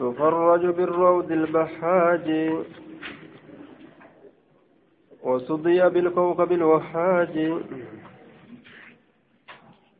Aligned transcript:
تفرج 0.00 0.66
بالروض 0.66 1.32
البحاج 1.32 2.50
وصدي 5.22 5.88
بالكوكب 5.88 6.52
الوحاج. 6.52 7.52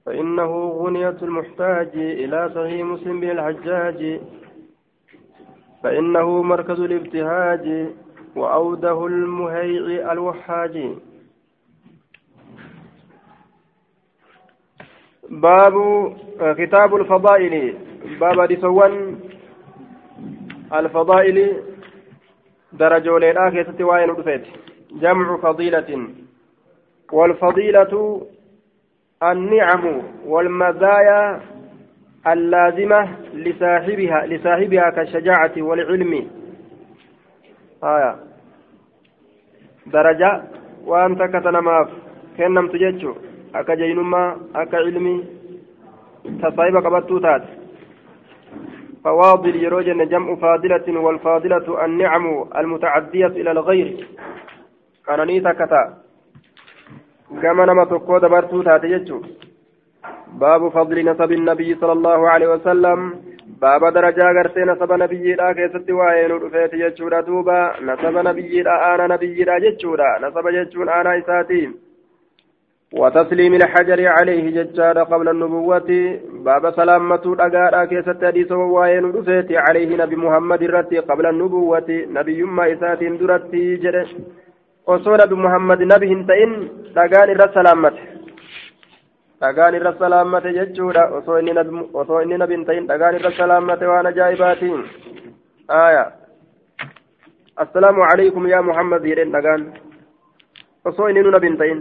فإنه 0.06 0.68
غنية 0.68 1.16
المحتاج 1.22 1.90
إلى 1.94 2.50
صحيح 2.54 2.86
مسلم 2.86 3.20
بن 3.20 3.30
الحجاج. 3.30 4.20
فإنه 5.82 6.42
مركز 6.42 6.80
الابتهاج 6.80 7.88
وأوده 8.36 9.06
المهيع 9.06 10.12
الوحاج. 10.12 10.94
باب 15.28 15.74
كتاب 16.40 16.96
الفضائل. 16.96 17.74
باب 18.20 18.48
دسوان 18.48 19.20
الفضائل 20.74 21.62
درجة 22.72 23.18
لنا 23.18 23.50
كيست 23.50 23.80
وين 23.80 24.10
جمع 24.92 25.36
فضيلة. 25.36 26.08
والفضيلة 27.12 28.26
النعم 29.22 30.02
والمزايا 30.26 31.40
اللازمة 32.26 33.08
لصاحبها 33.34 34.26
لصاحبها 34.26 34.90
كالشجاعة 34.90 35.52
والعلم. 35.56 36.30
آية. 37.84 38.16
درجة. 39.86 40.42
وأنت 40.84 41.22
كتنماف. 41.22 41.88
كنم 42.36 42.68
تججو. 42.68 43.14
أكا 43.54 43.74
جينما 43.74 44.36
أكا 44.54 44.76
علمي 44.76 45.24
تصايب 46.42 46.76
قبطو 46.76 47.18
فواضل 49.04 49.56
يروجن 49.56 50.08
جمع 50.08 50.34
فاضلة 50.34 51.00
والفاضلة 51.00 51.84
النعم 51.84 52.44
المتعدية 52.56 53.26
إلى 53.26 53.50
الغير. 53.50 53.88
كان 55.06 55.26
نيتا 55.26 55.52
كتا. 55.52 55.82
كما 57.42 57.64
نما 57.66 57.84
تقوى 57.84 58.20
دبرتو 58.20 58.62
تات 58.62 58.84
ججو 58.86 59.22
باب 60.40 60.68
فضل 60.68 60.96
نسب 61.10 61.32
النبي 61.32 61.74
صلى 61.80 61.92
الله 61.92 62.28
عليه 62.28 62.48
وسلم. 62.54 62.98
باب 63.60 63.84
درجة 63.84 64.32
غرتي 64.36 64.60
نسب 64.60 64.92
نبي 64.92 65.34
لا 65.34 65.52
كيست 65.52 65.90
وين 65.90 66.30
رفيت 66.30 66.74
ججورا 66.74 67.20
دوبا. 67.20 67.60
نسب 67.82 68.16
نبي 68.28 68.62
لا 68.62 68.94
أنا 68.94 69.06
نبي 69.14 69.44
لا 69.44 69.58
ججورا 69.58 70.18
نسب 70.22 70.48
ججون 70.48 70.88
أنا 70.88 71.18
إساتي 71.18 71.70
وتسليم 72.92 73.54
الحجر 73.54 74.06
عليه 74.06 74.50
ججار 74.50 75.02
قبل 75.02 75.28
النبوة 75.28 76.18
باب 76.32 76.70
سلامة 76.70 77.22
الأقارا 77.26 77.84
كيست 77.84 78.24
حديث 78.24 78.52
وين 78.52 79.04
رفيت 79.16 79.52
عليه 79.52 79.96
نبي 79.96 80.16
محمد 80.16 80.62
الرتي 80.62 80.98
قبل 80.98 81.26
النبوة 81.26 81.88
نبي 82.18 82.42
ما 82.42 82.72
إساتي 82.72 83.08
درتي 83.08 83.76
جرش 83.76 84.10
salaammate 89.98 90.52
jechuudha 90.52 91.02
osoo 91.16 91.38
inni 91.38 91.52
nabi 91.52 91.70
osoo 91.94 92.20
inni 92.22 92.36
nabi 92.38 92.54
hin 92.54 92.64
ta'in 92.68 92.88
dhagaan 92.90 93.16
irra 93.18 93.30
salaammate 93.38 93.86
waan 93.90 94.06
ajaa'ibaatiin 94.10 94.82
aya 95.68 96.04
assalaamu 97.64 98.04
calaykum 98.10 98.48
yaa 98.52 98.62
muhammad 98.62 99.06
jedhen 99.10 99.32
dhagaan 99.36 99.62
osoo 100.84 101.08
inni 101.08 101.22
nu 101.22 101.30
nabi 101.36 101.48
hin 101.50 101.58
ta'in 101.62 101.80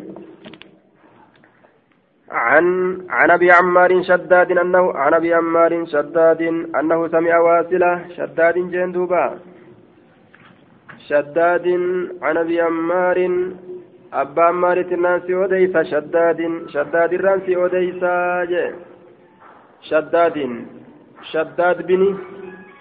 عن 2.31 2.97
عن 3.09 3.31
أبي 3.31 3.51
عمار 3.51 4.03
شداد 4.03 4.51
أنه 4.51 4.93
عن 4.93 5.13
أبي 5.13 5.33
عمار 5.33 5.85
شداد 5.85 6.41
أنه 6.79 7.07
سمع 7.07 7.39
واصلة 7.39 8.05
شداد 8.17 8.55
جندوبا 8.71 9.39
شداد 11.07 11.67
عن 12.21 12.37
أبي 12.37 12.61
عمار 12.61 13.17
أبا 14.13 14.43
عمارة 14.43 14.89
الناس 14.93 15.29
أوديس 15.29 15.77
شداد 15.77 16.39
شداد 16.73 17.13
الرانس 17.13 17.49
أوديس 17.49 18.03
شداد 19.81 20.65
شداد 21.31 21.87
بن 21.87 22.17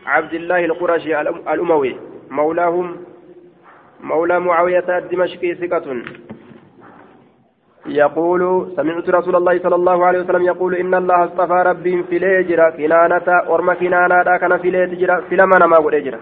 عبد 0.06 0.34
الله 0.34 0.64
القرشي 0.64 1.20
الأموي. 1.20 1.96
مولاهم 2.30 2.96
مولى 4.00 4.40
معاوية 4.40 4.98
الدمشقي 4.98 5.54
ثقة. 5.54 6.02
يقول 7.88 8.72
سمعت 8.76 9.08
رسول 9.10 9.36
الله 9.36 9.58
صلى 9.58 9.74
الله 9.74 10.04
عليه 10.06 10.20
وسلم 10.20 10.42
يقول 10.42 10.74
إن 10.74 10.94
الله 10.94 11.24
اصطفى 11.24 11.62
ربي 11.66 12.02
في 12.02 12.18
ليجرا 12.18 12.70
كنانة 12.70 13.28
أرم 13.54 13.72
كنانة 13.72 14.36
كان 14.36 14.58
في 14.58 14.70
ليجرا 14.70 15.20
في 15.20 15.36
لمن 15.36 15.64
ما 15.64 15.76
قل 15.76 16.18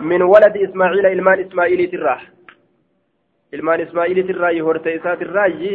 من 0.00 0.22
ولد 0.22 0.56
إسماعيل 0.56 1.06
إلمان 1.06 1.40
إسماعيل 1.40 1.90
تراح 1.90 2.34
ilmaan 3.54 3.80
ismaa'iilit 3.80 4.30
irraayi 4.32 4.62
horte 4.66 4.94
isaat 4.98 5.20
irraayi 5.22 5.72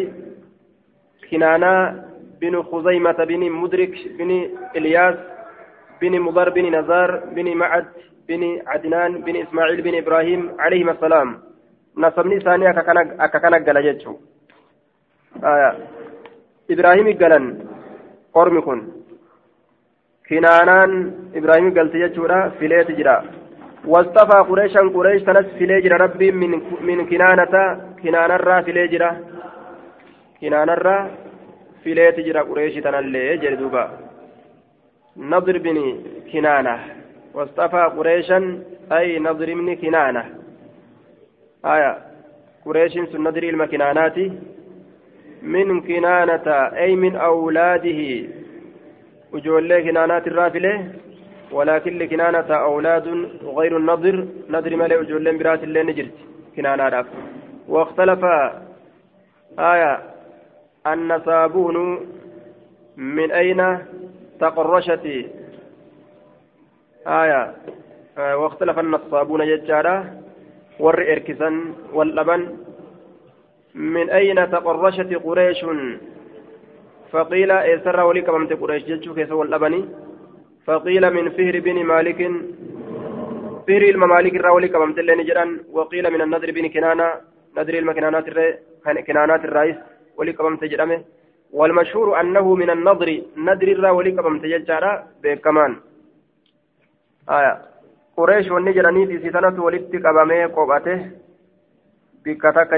kinaanaa 1.30 1.94
binu 2.40 2.64
khuzaymata 2.72 3.26
bini 3.26 3.50
mudrik 3.50 3.96
bini 4.18 4.40
ilyaas 4.80 5.16
bini 6.02 6.20
mudar 6.20 6.52
bini 6.52 6.72
nazaar 6.76 7.12
bini 7.36 7.56
macad 7.56 7.88
bini 8.28 8.50
cadnaan 8.72 9.24
bini 9.24 9.46
ismaaciil 9.46 9.84
bini 9.88 10.02
ibraahim 10.03 10.41
calayhim 10.59 10.90
assalaam 10.96 11.30
nasabni 11.96 12.41
isaanii 12.41 12.68
akka 12.68 13.40
kana 13.40 13.59
gala 13.59 13.81
jechuu 15.43 15.71
ibraahimi 16.69 17.15
galan 17.22 17.47
ormi 18.34 18.62
kun 18.67 18.81
kinaanaan 20.28 20.93
ibraahimi 21.39 21.77
galte 21.78 21.99
jechuudha 22.05 22.50
fileeti 22.59 22.99
jira 23.00 23.17
واصطفى 23.93 24.39
قريشا 24.49 24.81
قريش 24.95 25.22
تنس 25.22 25.47
فيليجر 25.59 25.93
ربي 26.00 26.33
من 26.33 26.53
من 26.89 27.06
كنانة 27.06 27.55
كنان 28.03 28.31
الرا 28.31 28.61
فيليجر 28.61 29.03
كنان 30.41 30.71
الرا 30.71 30.97
فيليتجر 31.83 32.37
قريش 32.49 32.75
تنالي 32.84 33.37
جلدوبا 33.43 33.84
نضر 35.17 35.59
بن 35.59 35.78
كنانة 36.33 36.77
واصطفى 37.34 37.83
قريشا 37.97 38.39
أي 38.93 39.19
نضر 39.19 39.49
بن 39.55 39.69
كنانة 39.83 40.25
آية 41.72 41.93
قريش 42.65 42.95
سندر 43.12 43.43
المكنانات 43.43 44.17
من 45.42 45.82
كنانة 45.82 46.48
أي 46.78 46.96
من 46.96 47.16
أولاده. 47.16 48.28
وجول 49.34 49.82
كنانات 49.84 50.28
الرافلة 50.28 50.94
ولكن 51.52 51.98
لكنانة 51.98 52.50
أولاد 52.56 53.08
غير 53.44 53.78
النضر. 53.78 54.28
نضر 54.50 54.76
ملئ 54.76 55.04
جولين 55.04 55.38
برات 55.38 55.64
اللي 55.64 55.84
نجرت 55.84 56.18
كنانة 56.56 56.90
راف. 56.90 57.06
واختلف 57.68 58.20
آية 59.60 60.00
النصابون 60.88 61.78
من 62.98 63.32
أين 63.32 63.78
تقرشت؟ 64.40 65.06
آية 67.08 67.54
آه 68.18 68.38
واختلف 68.38 68.80
النصابون 68.80 69.42
ور 70.80 71.12
إركسا 71.12 71.74
واللبن 71.94 72.58
من 73.75 74.09
أين 74.09 74.52
تقرشت 74.52 75.13
قريش؟ 75.13 75.66
فقيل 77.12 77.52
إسر 77.52 78.03
ولي 78.03 78.22
كممت 78.22 78.53
قريش؟ 78.53 78.84
ججو 78.84 79.13
كيس 79.13 79.31
واللبني 79.31 79.85
فقيل 80.66 81.13
من 81.13 81.30
فهر 81.30 81.59
بن 81.59 81.84
مالك. 81.84 82.31
فهر 83.68 83.81
الممالك 83.81 84.35
الراولي 84.35 84.68
كما 84.68 84.85
مثل 84.85 85.25
جران 85.25 85.59
وقيل 85.72 86.09
من 86.13 86.22
النذر 86.22 86.52
بن 86.52 86.67
كنانة. 86.70 87.14
نذر 87.58 87.73
المكنانات 87.73 88.26
كنانات 89.08 89.46
الرئيس 89.46 89.76
ولي 90.17 90.34
كما 90.34 90.58
تجرمه 90.58 91.03
والمشهور 91.53 92.20
أنه 92.22 92.55
من 92.55 92.70
النظر 92.70 93.22
نذر 93.38 93.67
الراولي 93.67 94.11
كما 94.11 94.40
تجرى 94.40 95.03
بكمان. 95.23 95.76
آية. 97.29 97.61
قريش 98.17 98.52
والنجراني 98.52 99.05
في 99.08 99.29
سنة 99.29 99.64
ولدت 99.64 99.96
كبامي 99.96 100.46
قوباته 100.46 101.11
بكتك 102.26 102.73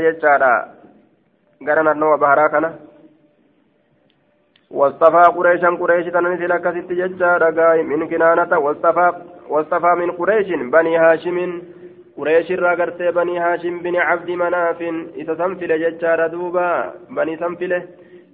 ججارا 1.61 1.75
غرنا 1.75 1.91
النوى 1.91 2.17
بهراكنا 2.17 2.75
واصطفى 4.71 5.23
قريشا 5.37 5.69
قريش 5.81 6.05
تنزل 6.05 6.57
كست 6.57 6.91
ججار 6.91 7.83
من 7.83 8.09
كنانة 8.09 8.59
واصطفى 8.59 9.11
واصطفى 9.49 9.91
من 10.01 10.11
قريش 10.11 10.47
بني 10.47 10.97
هاشم 10.97 11.61
قريش 12.17 12.51
راغرت 12.51 13.01
بني 13.01 13.39
هاشم 13.39 13.79
بن 13.79 13.95
عبد 13.95 14.29
مناف 14.29 14.81
إذا 15.15 15.35
سنفل 15.35 15.71
ججار 15.83 16.27
دوبا 16.27 16.93
بني 17.09 17.37
سنفله 17.37 17.81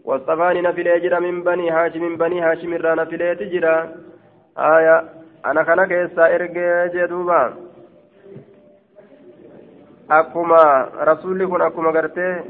واصطفاني 0.06 0.62
نفل 0.62 0.88
يجرى 0.88 1.20
من 1.20 1.44
بني 1.44 1.72
هاشم 1.72 2.16
بني 2.16 2.42
هاشم 2.42 2.74
را 2.74 2.96
نفل 2.96 3.36
تجرى 3.40 3.78
آية 4.58 4.98
أنا 5.46 5.86
كيسا 5.86 6.36
إرجع 6.36 6.88
أكما 10.12 10.90
رسولي 11.10 11.46
كن 11.48 11.62
أكما 11.62 11.90
غرتي 11.90 12.30
آه 12.32 12.44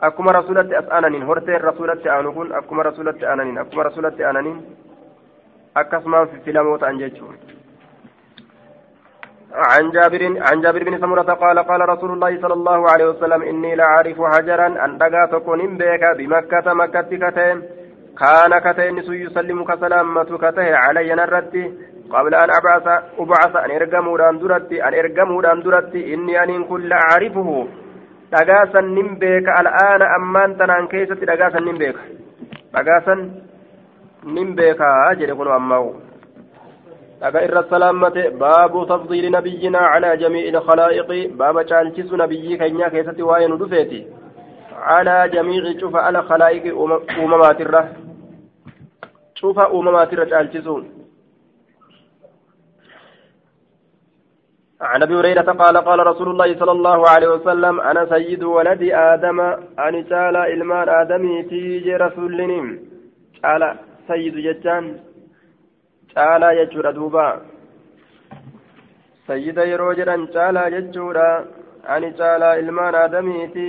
akkuma 0.00 0.32
rasulatti 0.32 0.74
as 0.74 0.88
aananiin 0.90 1.26
horteen 1.26 1.60
rasulatti 1.60 2.08
aanu 2.08 2.32
kun 2.32 2.52
akkuma 2.52 2.82
rasulatti 2.82 3.26
aananiin 3.26 3.58
akkuma 3.58 3.82
rasulatti 3.82 4.24
aananiin 4.24 4.58
akkasumaan 5.74 6.28
filamoo 6.44 6.78
ta'an 6.78 6.98
jechuudha. 6.98 7.56
عن 9.56 9.90
جابر 9.90 10.22
عن 10.40 10.60
جابر 10.60 10.84
بن 10.84 11.00
سمرة 11.00 11.22
قال 11.22 11.58
قال 11.58 11.88
رسول 11.88 12.10
الله 12.12 12.40
صلى 12.40 12.54
الله 12.54 12.90
عليه 12.90 13.06
وسلم 13.08 13.42
إني 13.42 13.74
لأعرف 13.74 14.18
حجرا 14.22 14.66
أن 14.84 14.98
تكون 15.32 15.76
بك 15.76 16.04
بمكة 16.18 16.74
مكة 16.74 17.00
كتين. 17.00 17.62
كان 18.20 18.58
كتين 18.58 18.98
يسلم 18.98 19.64
كسلامة 19.64 20.30
كته 20.38 20.76
علي 20.76 21.14
نرتي 21.14 21.64
قبل 22.10 22.34
أن 22.34 22.50
أبعث 22.50 22.86
أبعث 23.18 23.56
أن 23.56 23.70
إرقموا 23.70 24.18
دان 24.18 24.38
درتي 24.38 24.84
أن 24.84 24.94
إرقموا 24.94 25.42
دان 25.42 25.62
درتي. 25.62 26.14
إني 26.14 26.42
أن 26.42 26.64
كل 26.64 26.92
أعرفه. 26.92 27.68
دقاسا 28.32 28.80
نمبيك 28.80 29.48
الآن 29.60 30.02
أمان 30.16 30.56
تنان 30.58 30.86
كيسة 30.86 31.14
دقاسا 31.14 31.60
نمبيك 31.60 31.96
دقاسا 32.74 33.14
نمبيك 34.24 34.80
أجل 35.10 35.28
يقول 35.28 35.48
أمه 35.48 35.94
dhaga 37.20 37.40
irra 37.46 37.62
salaammate 37.70 38.30
baabu 38.40 38.86
tafdiili 38.86 39.30
nabiyyinaa 39.30 39.92
calaa 39.92 40.16
jamii'i 40.22 40.48
ilkhalaa'iqi 40.50 41.20
baaba 41.38 41.62
caalchisu 41.70 42.16
nabiyyii 42.22 42.58
keenya 42.62 42.90
keessatti 42.94 43.22
waa'ee 43.28 43.48
nu 43.48 43.56
dhufeeti 43.62 44.00
calaa 44.88 45.28
jamiici 45.34 45.72
cufa 45.80 46.02
ala 46.08 46.22
khalaa'iqi 46.30 46.72
uumamaatirra 46.72 47.82
cufa 49.40 49.68
uumamaatirra 49.78 50.26
caalchisu 50.32 50.74
عن 54.80 55.02
ابي 55.02 55.14
هريره 55.14 55.42
قال 55.42 55.76
قال 55.76 56.06
رسول 56.06 56.28
الله 56.28 56.58
صلى 56.58 56.72
الله 56.72 57.08
عليه 57.08 57.28
وسلم 57.28 57.80
أنا 57.80 58.06
سيد 58.06 58.42
ولد 58.44 58.82
آدم 58.92 59.40
ان 59.86 60.08
تعالى 60.08 60.54
المان 60.54 60.88
ادمي 60.88 61.42
تيجي 61.42 61.96
رسولني 61.96 62.80
تعالى 63.42 63.74
سيد 64.08 64.36
جتان 64.36 64.84
jechuudha 66.16 66.92
duuba 66.96 67.40
sayyida 69.26 69.68
yeroo 69.70 69.92
jedhan 69.98 70.22
caalaa 70.34 70.70
jechuudha 70.74 71.44
ani 71.94 72.08
caalaa 72.20 72.54
ilmaan 72.62 72.94
aadamiiti 72.94 73.68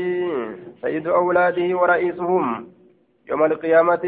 sayyidu 0.82 1.16
awlaadihi 1.20 1.74
wara'iisuhum 1.82 2.48
يوم 3.30 3.44
القيامة 3.44 4.04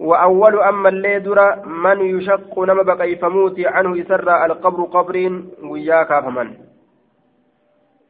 وأول 0.00 0.54
أما 0.62 0.88
اللي 0.88 1.18
درا 1.18 1.64
من 1.84 1.98
يشق 2.16 2.58
نما 2.58 2.82
بقي 2.82 3.16
فموتي 3.16 3.66
عنه 3.66 3.98
يسرى 3.98 4.44
القبر 4.46 4.80
قبرين 4.84 5.34
وياك 5.62 6.10
فمن 6.24 6.48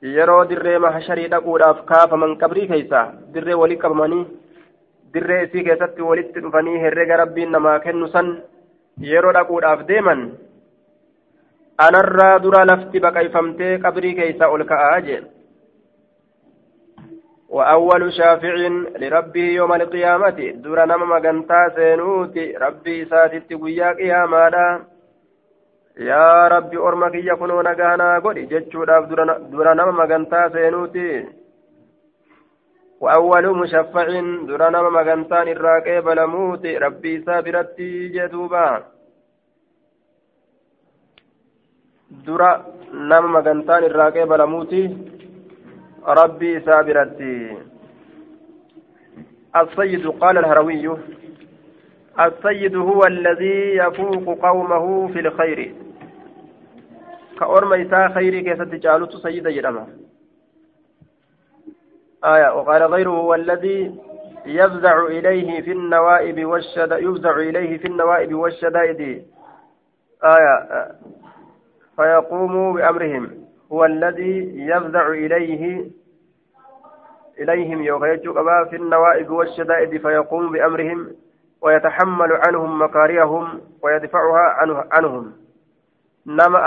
yeroo 0.02 0.44
dirree 0.50 0.78
mahasharii 0.78 1.28
dhaquudhaaf 1.32 1.78
kaafaman 1.90 2.37
qabrii 2.43 2.67
keeysa 2.70 3.00
dirree 3.34 3.55
walii 3.61 3.78
qabamanii 3.84 4.26
dirree 5.14 5.38
isii 5.46 5.64
keessatti 5.69 6.02
walitti 6.08 6.43
dhufanii 6.44 6.82
herrega 6.82 7.17
rabbiin 7.23 7.50
namaa 7.56 7.78
kennu 7.87 8.08
san 8.14 8.28
yeroo 9.11 9.32
dhaquudhaaf 9.37 9.87
deeman 9.88 10.20
anarraa 11.87 12.38
dura 12.44 12.64
lafti 12.70 13.00
baqayfamtee 13.06 13.78
qabrii 13.87 14.14
keeysa 14.20 14.50
ol 14.55 14.64
ka'aa 14.73 15.00
jee 15.08 15.20
وأول 17.56 18.13
شافع 18.13 18.53
لربه 19.01 19.45
يوم 19.59 19.71
القيامة 19.74 20.39
دور 20.63 20.80
نما 20.86 21.06
مغنتا 21.13 21.62
سينوتي 21.75 22.45
ربي 22.63 23.06
ساتت 23.06 23.50
قيا 23.63 23.89
قياما 24.00 24.45
يا 25.98 26.48
ربي 26.53 26.77
أرمك 26.77 27.15
يكونون 27.15 27.68
غانا 27.80 28.19
قولي 28.24 28.45
جتشو 28.51 28.83
دور 29.51 29.68
نما 29.80 29.92
مغنتا 30.00 30.50
سينوتي 30.53 31.09
وأول 33.01 33.45
مشفع 33.57 34.07
درنا 34.48 34.81
مغنتان 34.98 35.48
الراقي 35.48 36.01
بلموت 36.01 36.65
ربي 36.65 37.13
سابرتي 37.25 38.07
جدوبا. 38.15 38.83
درا 42.25 42.51
نما 42.94 43.27
مغنتان 43.36 43.83
الراقي 43.83 44.25
بلموت. 44.25 44.74
ربي 46.06 46.59
سابرتي. 46.59 47.57
السيد 49.56 50.07
قال 50.07 50.38
الهروي 50.38 50.98
السيد 52.19 52.75
هو 52.75 53.03
الذي 53.03 53.77
يفوق 53.77 54.39
قومه 54.45 55.07
في 55.07 55.19
الخير. 55.19 55.75
كأرمى 57.39 57.81
إساء 57.81 58.13
خيري 58.13 58.42
كيف 58.42 58.62
تجعلت 58.62 59.15
سيدا 59.15 59.51
جرمه 59.51 59.88
آية 62.25 62.56
وقال 62.56 62.83
غيره 62.83 63.09
هو 63.09 63.33
الذي 63.33 63.95
يفزع 64.45 65.06
إليه 65.06 65.62
في 65.62 65.71
النوائب 65.71 66.45
والشدائد 66.45 67.03
يفزع 67.03 67.36
إليه 67.38 67.77
في 67.77 67.88
النوائب 67.88 68.33
والشدائد. 68.33 69.25
آية 70.24 70.88
فيقوم 71.95 72.74
بأمرهم. 72.74 73.40
هو 73.71 73.85
الذي 73.85 74.53
يفزع 74.56 75.07
إليه 75.07 75.85
إليهم 77.39 77.83
يوغيتشو 77.83 78.33
في 78.69 78.75
النوائب 78.75 79.29
والشدائد 79.29 80.01
فيقوم 80.01 80.51
بأمرهم 80.51 81.07
ويتحمل 81.62 82.31
عنهم 82.47 82.81
مكارههم 82.81 83.62
ويدفعها 83.81 84.39
عنه 84.39 84.83
عنهم 84.91 85.33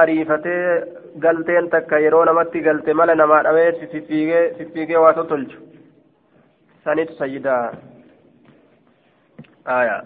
ariifatee 0.03 0.85
galteen 1.25 1.71
takka 1.71 1.99
yeroo 2.05 2.25
namatti 2.25 2.61
galte 2.61 2.95
mala 2.95 3.15
namaa 3.15 3.43
dhabee 3.47 3.87
fiffiigee 4.59 4.97
waa 4.97 5.13
tolchu 5.15 5.59
sanitu 6.85 7.15
sayyidaa 7.21 7.73
aya 9.65 10.05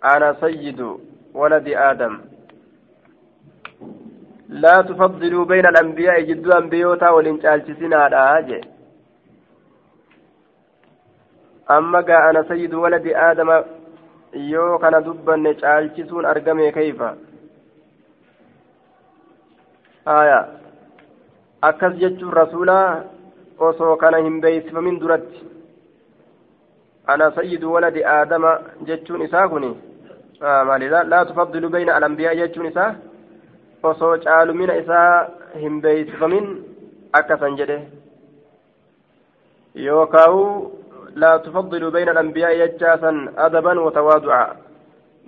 ana 0.00 0.34
sayyidu 0.40 1.00
waladi 1.34 1.76
aadam 1.76 2.20
لا 4.50 4.82
تفضلوا 4.82 5.44
بين 5.44 5.66
الأنبياء 5.66 6.20
جدوا 6.20 6.58
أنبيوتا 6.58 7.10
ولنشالشسنادا 7.10 8.40
جي 8.40 8.60
أما 11.70 12.00
جاء 12.00 12.30
أنا 12.30 12.42
سيد 12.42 12.74
ولد 12.74 13.06
آدم 13.06 13.62
yoo 14.32 14.78
kana 14.78 15.00
dubbanne 15.00 15.54
caalchisuun 15.60 16.24
argame 16.24 16.72
kayfa 16.72 17.08
aya 20.06 20.38
akkas 21.68 21.96
jechuun 22.02 22.32
rasuulaa 22.40 23.02
osoo 23.58 23.96
kana 23.96 24.18
hin 24.26 24.40
beeysifamin 24.40 25.00
duratti 25.00 25.42
ana 27.06 27.30
sayyidu 27.38 27.72
waladi 27.72 28.04
aadama 28.04 28.52
jechuun 28.90 29.22
isaa 29.22 29.48
kun 29.48 29.66
maali 30.68 30.88
laa 30.88 31.24
tufaddilu 31.24 31.68
bayna 31.68 31.94
alambiyaa 31.94 32.34
jechuun 32.42 32.66
isaa 32.66 32.94
osoo 33.82 34.16
caalumina 34.24 34.76
isaa 34.82 35.28
hin 35.62 35.80
beeysifamin 35.86 36.50
akkasan 37.22 37.56
jedhe 37.62 37.78
yookaa'u 39.86 40.44
لا 41.14 41.36
تفضل 41.36 41.90
بين 41.90 42.08
الأنبياء 42.08 42.50
يجاسا 42.56 43.32
أدبا 43.38 43.80
وتواضعا 43.80 44.46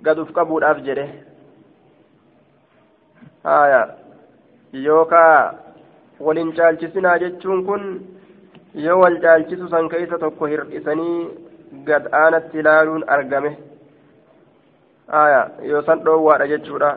قد 0.05 0.19
أفقبوا 0.19 0.59
الأفجره 0.59 1.09
آية 3.45 3.95
يوكا 4.73 5.59
ولن 6.19 6.51
caalchisinaa 6.53 7.17
jechuun 7.19 7.65
kun 7.65 7.83
yoo 8.75 8.99
wal 9.01 9.17
caalchisu 9.21 9.67
san 9.69 9.89
keessa 9.89 10.17
tokko 10.19 10.45
hir'isanii 10.45 11.27
gad 11.87 12.07
aanatti 12.21 12.59
ilaaluun 12.59 13.03
argame 13.15 13.51
aya 15.23 15.41
yoo 15.71 15.81
san 15.81 15.99
dhoowwaadha 16.05 16.47
jechuudha 16.53 16.91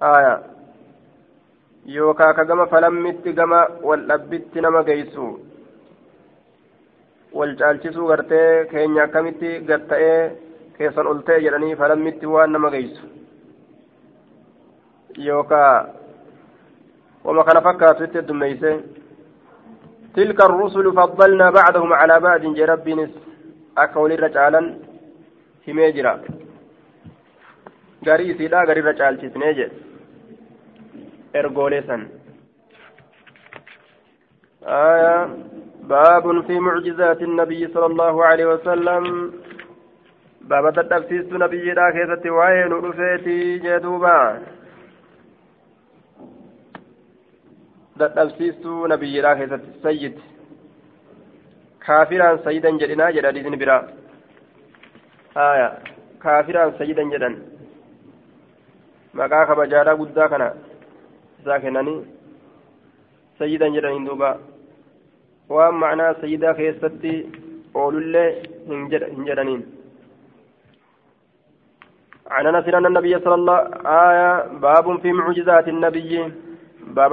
aya 0.00 0.34
yookaa 1.86 2.32
ka 2.34 2.44
gama 2.44 2.66
falammitti 2.66 3.32
gama 3.32 3.66
wal 3.82 4.06
dhabbitti 4.06 4.60
nama 4.60 4.82
geessu 4.84 5.26
wal 7.32 7.56
caalchisuu 7.56 8.08
gartee 8.08 8.64
keenya 8.70 9.04
akkamitti 9.04 9.58
gad 9.68 9.86
ta'ee 9.88 10.18
keessan 10.78 11.06
ol 11.06 11.20
ta'e 11.28 11.44
jedhanii 11.46 11.76
falammitti 11.82 12.26
waan 12.34 12.52
nama 12.52 12.70
geessu 12.70 13.06
yookaa 15.28 15.86
wama 17.24 17.44
kana 17.44 17.66
fakkaatu 17.68 18.04
itti 18.04 18.18
heddummeeyse 18.18 18.74
تلك 20.14 20.40
الرسل 20.44 20.92
فضلنا 20.92 21.50
بعضهم 21.50 21.92
على 21.92 22.20
بعض 22.20 22.40
جي 22.54 22.64
ربينس 22.64 23.10
أكا 23.78 24.00
ولي 24.00 24.14
رجالا 24.14 24.74
هميجرا 25.68 26.20
غاري 28.06 28.34
سيدا 28.38 28.58
غاري 28.68 28.80
رجال 28.80 29.14
تسنيجي 31.33 31.39
إرغوليسا 31.39 32.07
آية 34.63 35.27
باب 35.83 36.45
في 36.47 36.59
معجزات 36.59 37.21
النبي 37.21 37.67
صلى 37.67 37.85
الله 37.85 38.25
عليه 38.25 38.45
وسلم 38.45 39.33
باب 40.41 40.73
تدبسيس 40.73 41.33
نبي 41.33 41.73
لا 41.73 41.91
كيست 41.91 42.25
وين 42.27 42.71
رفيتي 42.73 43.57
جدوبا 43.57 44.41
تدبسيس 47.99 48.65
نبي 48.65 49.21
لا 49.21 49.33
كيست 49.33 49.61
سيد 49.83 50.19
كافرا 51.85 52.37
سيدا 52.45 52.69
جدنا 52.69 53.11
جد 53.11 53.25
حديث 53.25 53.47
برا 53.47 53.87
آية 55.37 55.69
كافرا 56.23 56.71
سجدا 56.79 57.03
جدا 57.03 57.59
maqaa 59.13 59.45
kabajaadhaa 59.45 59.95
guddaa 59.95 60.29
kana. 60.29 60.53
Isaa 61.41 61.59
kennanii 61.65 61.99
sayyidan 63.39 63.75
jedhaniin 63.77 64.05
duuba 64.11 64.29
waan 65.55 65.75
macnaa 65.83 66.13
sayyidaa 66.21 66.53
keessatti 66.61 67.13
oolullee 67.73 68.29
hin 68.69 69.27
jedhaniin 69.31 69.63
عن 72.37 72.47
انس 72.47 72.67
ان 72.67 72.85
النبي 72.85 73.19
صلى 73.19 73.35
الله 73.35 73.59
آية 74.07 74.31
باب 74.65 74.85
في 75.01 75.09
معجزات 75.19 75.67
النبي 75.67 76.11
باب 76.97 77.11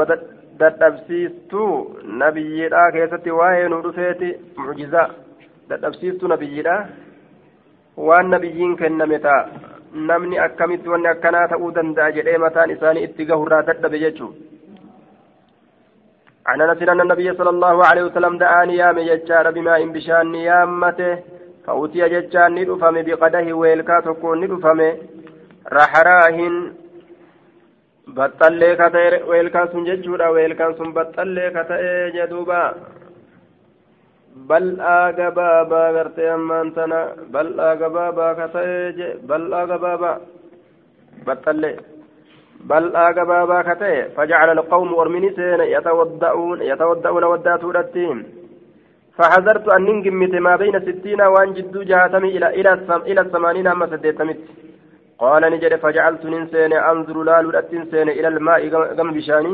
dadhabsiistuu 0.61 1.73
nabiyyiidha 2.21 2.83
keessatti 2.93 3.31
waa'ee 3.39 3.69
nu 3.73 3.81
dhufeeti 3.87 4.29
mucjizaa 4.67 5.09
dadhabsiistuu 5.71 6.29
nabiyyiidha 6.33 6.77
waan 8.09 8.31
nabiyyiin 8.35 8.77
kenname 8.83 9.19
ta'a 9.27 9.43
namni 10.11 10.39
akkamitti 10.49 10.93
wanni 10.93 11.09
akkanaa 11.15 11.49
ta'uu 11.55 11.73
danda'a 11.79 12.13
jedhee 12.19 12.39
mataan 12.45 12.75
isaanii 12.77 13.07
itti 13.09 13.31
gahurraa 13.33 13.63
dadhabe 13.71 13.99
jechuudha. 14.05 14.57
عن 16.47 16.61
انس 16.61 16.83
ان 16.83 17.01
النبي 17.01 17.29
صلى 17.39 17.51
الله 17.51 17.77
عليه 17.87 18.03
وسلم 18.03 18.39
دعاني 18.39 18.77
يا 18.77 18.93
مججار 18.93 19.51
بماء 19.51 19.81
بشان 19.95 20.35
يامته 20.35 21.19
فأوتي 21.67 22.09
ججان 22.09 22.55
ندفم 22.55 22.97
بقده 23.07 23.47
ويلكا 23.61 24.01
تكون 24.01 24.45
ندفم 24.45 24.81
رحراهن 25.73 26.55
بطلي 28.17 28.71
كتئ 28.81 29.13
ويلكا 29.29 29.67
سن 29.73 29.85
ججورا 29.89 30.29
ويلكا 30.29 30.73
سن 30.79 30.89
بطلي 30.97 31.47
كتئ 31.57 31.83
جدوبا 32.17 32.63
gartee 35.97 36.31
ammaan 36.37 36.73
tana 36.77 37.01
bal'aa 37.33 37.75
gabaabaa 37.83 38.35
ka 38.39 38.47
ta'e 38.55 39.11
bal'aa 39.29 39.67
gabaabaa 39.73 40.17
baxxallee 41.27 41.77
bal'aa 42.71 43.13
gabaabaa 43.19 43.63
ka 43.69 43.75
ta'e 43.83 44.01
fajacala 44.17 44.53
alqawmu 44.59 44.99
ormini 45.03 45.35
seene 45.37 45.71
yatawadda'uuna 45.75 47.33
waddaatuudhatti 47.35 48.09
فحذرت 49.19 49.69
أن 49.69 49.83
ننجمت 49.83 50.35
ما 50.47 50.57
بين 50.57 50.77
ستين 50.87 51.21
وأن 51.21 51.55
جدو 51.57 51.83
جهاتمي 51.83 52.29
إلى 52.37 52.49
إلى 52.61 52.71
إلى 53.11 53.21
الثمانين 53.21 53.67
أما 53.67 53.87
سديتمت 53.87 54.37
قال 55.19 55.43
نجد 55.53 55.77
فجعلت 55.77 56.25
ننسين 56.27 56.73
أنظر 56.73 57.23
لا 57.23 57.43
لؤتنسين 57.43 58.09
إلى 58.09 58.29
الماء 58.29 58.61
قم 58.99 59.09
بشاني 59.17 59.53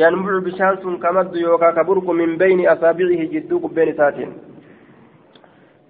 ينبع 0.00 0.38
بشان 0.46 0.76
سن 0.82 0.96
كمد 1.02 1.36
يوكا 1.36 1.70
كبرك 1.70 2.08
من 2.20 2.30
بين 2.42 2.68
أصابعه 2.68 3.22
جدوك 3.32 3.64
بين 3.76 3.94
ساتين. 3.98 4.30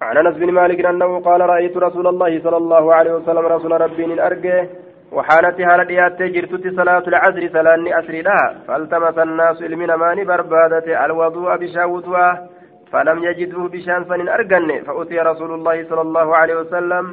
عن 0.01 0.17
أنس 0.17 0.35
بن 0.37 0.51
مالك 0.51 0.85
أنه 0.85 1.19
قال 1.19 1.41
رأيت 1.41 1.77
رسول 1.77 2.07
الله 2.07 2.31
صلى 2.43 2.57
الله 2.57 2.93
عليه 2.95 3.13
وسلم 3.17 3.45
رسول 3.55 3.71
ربي 3.81 4.21
أرجه 4.27 4.69
وحانت 5.11 5.61
هالة 5.61 5.83
ديات 5.83 6.21
جرتت 6.21 6.75
صلاة 6.79 7.05
العصر 7.07 7.47
سلاني 7.55 7.99
أسري 7.99 8.21
لها 8.21 8.45
فالتمس 8.67 9.17
الناس 9.17 9.61
المنا 9.61 9.95
ماني 9.95 10.23
بربادة 10.25 11.05
الوضوء 11.05 11.57
بشاوتها 11.57 12.47
فلم 12.91 13.23
يجدوه 13.23 13.69
بشان 13.69 14.05
سن 14.09 14.27
أرجن 14.29 14.69
فأتي 14.87 15.19
رسول 15.19 15.51
الله 15.53 15.77
صلى 15.89 16.01
الله 16.01 16.35
عليه 16.35 16.55
وسلم 16.61 17.05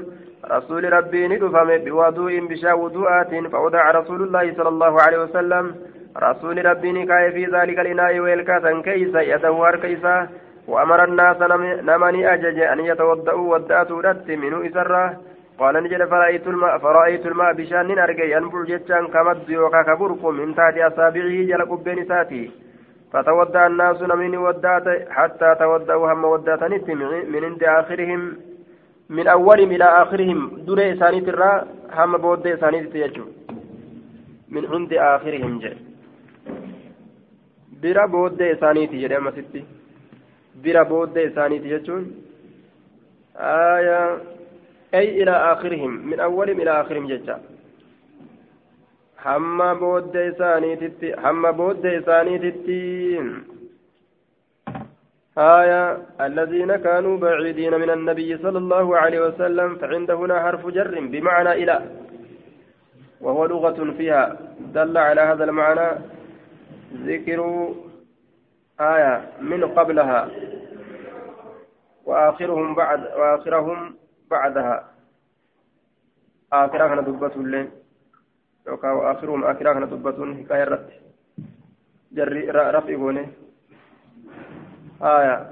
رسول 0.51 0.93
ربي 0.93 1.29
ندفم 1.29 1.69
بوضوء 1.85 2.33
بشاوضوءات 2.51 3.31
فوضع 3.53 3.91
رسول 3.91 4.23
الله 4.23 4.55
صلى 4.57 4.69
الله 4.69 5.03
عليه 5.03 5.19
وسلم 5.25 5.65
رسول 6.17 6.67
ربي 6.67 6.93
نكاي 6.93 7.33
في 7.33 7.45
ذلك 7.45 7.79
الإناء 7.79 8.21
والكاسا 8.21 8.83
كيسا 8.85 9.21
يدوار 9.21 9.77
كيسا 9.77 10.29
وأمر 10.69 11.05
الناس 11.05 11.37
نمني 11.89 12.35
أجج 12.35 12.59
أن 12.59 12.81
يتوضأوا 12.81 13.55
ودأتوا 13.55 14.03
رت 14.03 14.31
منه 14.31 14.67
إسرة 14.67 15.17
قال 15.59 15.75
نجد 15.85 16.05
فرأيت 16.05 16.47
الماء 16.47 16.79
فرأيت 16.79 17.27
الماء 17.27 17.53
بشان 17.53 17.99
أرجي 17.99 18.39
أنبع 18.39 18.65
جتان 18.65 19.07
كمد 19.07 19.49
يوكا 19.49 19.83
كبرك 19.83 20.25
من 20.25 20.55
تحت 20.55 20.77
أصابعه 20.79 21.43
جل 21.51 21.63
قبين 21.71 22.05
ساتي 22.09 22.51
فتودع 23.13 23.67
الناس 23.67 24.03
نمني 24.03 24.37
ودات 24.37 24.87
حتى 25.11 25.55
تودأوا 25.61 26.13
هم 26.13 26.25
ودات 26.25 26.63
من 27.33 27.45
عند 27.45 27.65
آخرهم 27.65 28.37
من 29.11 29.27
أولهم 29.29 29.71
إلى 29.71 29.85
آخرهم 29.85 30.39
دري 30.67 30.93
إسانيت 30.93 31.29
الرا 31.29 31.65
هم 31.99 32.17
بود 32.17 32.47
إسانيت 32.47 32.95
يجو 32.95 33.25
من 34.55 34.67
عند 34.73 34.93
آخرهم 34.95 35.59
جل 35.59 35.90
bira 37.83 38.05
booddee 38.15 38.51
isaaniiti 38.57 39.01
jedhe 39.03 39.17
ammasitti 39.21 39.61
bira 40.65 40.85
booddee 40.91 41.25
isaaniiti 41.31 41.73
jechuun 41.75 42.05
aya 43.53 44.01
ay 44.99 45.07
ilaa 45.23 45.41
aakhirihim 45.51 45.93
min 46.11 46.21
awwalihim 46.27 46.61
ilaa 46.65 46.79
aakhirihim 46.81 47.09
jecha 47.13 47.39
hamma 49.27 49.69
booddee 49.85 50.27
isaaniititti 50.33 51.15
hamma 51.25 51.53
booddee 51.63 51.97
isaaniititti 52.01 52.81
آية 55.39 55.99
الذين 56.21 56.77
كانوا 56.77 57.17
بعيدين 57.17 57.75
من 57.83 57.91
النبي 57.91 58.39
صلى 58.39 58.59
الله 58.59 58.97
عليه 58.97 59.21
وسلم 59.27 59.77
فعند 59.77 60.11
هنا 60.11 60.37
حرف 60.45 60.67
جر 60.67 61.01
بمعنى 61.01 61.53
إلى 61.53 61.77
وهو 63.21 63.47
لغة 63.47 63.79
فيها 63.99 64.37
دل 64.75 64.97
على 64.99 65.21
هذا 65.21 65.45
المعنى 65.45 65.89
ذكر 66.95 67.75
آية 68.81 69.31
من 69.41 69.65
قبلها 69.65 70.29
وآخرهم 72.05 72.75
بعد 72.75 73.05
وآخرهم 73.05 73.95
بعدها. 74.31 74.91
آخرها 76.53 77.01
دبة 77.01 77.33
اللين 77.37 77.71
يوكا 78.67 78.91
وآخرهم 78.91 79.45
آخرها 79.45 79.85
دبة 79.87 80.35
حكاية 80.35 80.65
رت 80.65 80.91
جري 82.13 82.51
رفع 82.51 82.95
بونه 82.97 83.27
آية. 85.03 85.51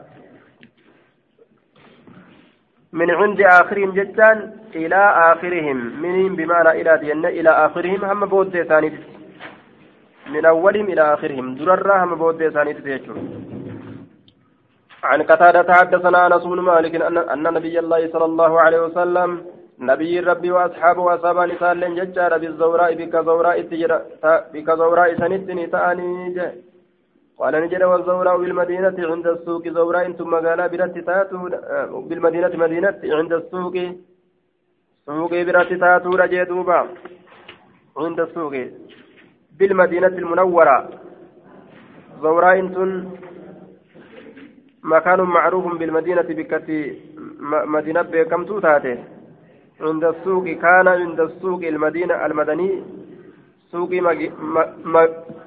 من 2.92 3.10
عند 3.10 3.40
آخرهم 3.40 3.90
جدا 3.90 4.58
إلى 4.74 4.96
آخرهم. 5.32 5.76
منهم 6.02 6.36
بمعنى 6.36 6.70
إلى 6.70 6.98
دين 6.98 7.26
إلى 7.26 7.50
آخرهم. 7.50 8.04
هم 8.04 8.26
بود 8.26 8.62
ثاني 8.62 9.17
من 10.34 10.44
أولهم 10.44 10.86
إلى 10.92 11.02
آخرهم. 11.14 11.54
دررا 11.54 12.04
هم 12.04 12.14
بود 12.14 12.48
ثاني 12.48 12.74
عن 15.04 15.22
قتادة 15.22 15.74
حدثنا 15.74 16.26
أنس 16.26 16.44
بن 16.44 16.60
مالك 16.60 16.94
أن 17.34 17.42
نبي 17.56 17.78
الله 17.78 18.12
صلى 18.12 18.24
الله 18.24 18.60
عليه 18.60 18.80
وسلم 18.86 19.30
نبي 19.78 20.20
ربي 20.20 20.50
وأصحابه 20.50 21.00
وأصحاب 21.00 21.38
نسال 21.38 21.94
ججار 21.98 22.38
بالزوراء 22.38 22.94
بك 22.94 23.14
زوراء 23.28 23.58
بك 24.54 24.68
زوراء 24.80 25.14
سنتني 25.20 25.66
تأني 25.66 26.38
قال 27.38 27.54
نجد 27.62 27.82
والزوراء 27.82 28.36
بالمدينة 28.38 28.96
عند 29.10 29.26
السوق 29.26 29.68
زوراء 29.68 30.12
ثم 30.12 30.32
قال 30.34 30.60
برت 30.68 30.98
تاتو 31.08 31.48
بالمدينة 32.08 32.52
مدينة 32.64 33.00
عند 33.18 33.32
السوق. 33.32 33.74
سوق 35.06 35.32
برت 35.48 35.72
تاتو 35.82 36.10
رجدوبا 36.20 36.78
عند 37.96 38.20
السوق. 38.20 38.54
بالمدينة 39.58 40.06
المنورة. 40.06 40.88
زوراء 42.22 42.58
مكان 44.82 45.20
معروف 45.20 45.64
بالمدينة 45.78 46.22
بكتي 46.22 47.00
مدينة 47.74 48.02
بكم 48.02 48.42
تاتي 48.60 48.94
عند 49.80 50.04
السوق 50.04 50.46
كان 50.48 50.88
عند 50.88 51.20
السوق 51.20 51.62
المدينة 51.62 52.14
المدني. 52.26 52.70
سوق. 53.72 53.90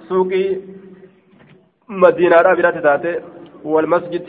سوق 0.09 0.31
مدينة 1.89 2.37
برات 2.57 2.77
تاتي. 2.87 3.13
والمسجد. 3.63 4.25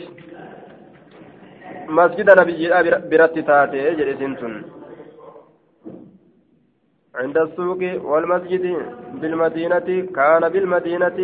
مسجد 1.89 2.27
نبي 2.39 2.69
برات 3.11 3.35
جريسنتون 3.97 4.53
عند 7.15 7.37
السوق 7.37 7.81
والمسجد 8.05 8.65
بالمدينة 9.13 10.07
كان 10.15 10.49
بالمدينة. 10.49 11.19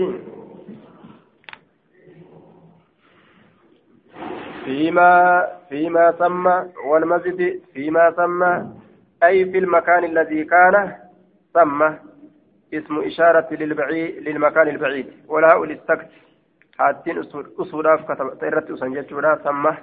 فيما 4.65 5.47
فيما 5.69 6.11
سمى 6.11 6.65
والمسجد 6.85 7.61
فيما 7.73 8.11
سمى 8.11 8.67
أي 9.23 9.45
في 9.51 9.57
المكان 9.57 10.03
الذي 10.03 10.43
كان 10.43 10.95
سمى 11.53 11.99
اسم 12.73 12.99
إشارة 12.99 13.47
للبعيد 13.51 14.27
للمكان 14.27 14.67
البعيد. 14.67 15.07
ولا 15.27 15.65
للسكت 15.65 16.09
حاتين 16.77 17.17
أصولاف 17.59 18.11
كتبت 18.11 18.71
سمى 19.43 19.77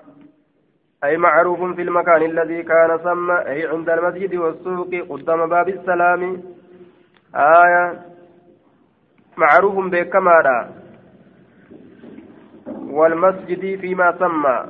أي 1.04 1.16
معروف 1.16 1.74
في 1.76 1.82
المكان 1.82 2.22
الذي 2.22 2.62
كان 2.62 2.98
سمى 3.04 3.38
أي 3.46 3.66
عند 3.66 3.90
المسجد 3.90 4.34
والسوق 4.34 4.90
قدام 5.10 5.48
باب 5.48 5.68
السلام. 5.68 6.42
آية. 7.34 8.00
معروف 9.36 9.74
بكمالا 9.92 10.68
والمسجد 12.90 13.80
فيما 13.80 14.18
سمى. 14.18 14.66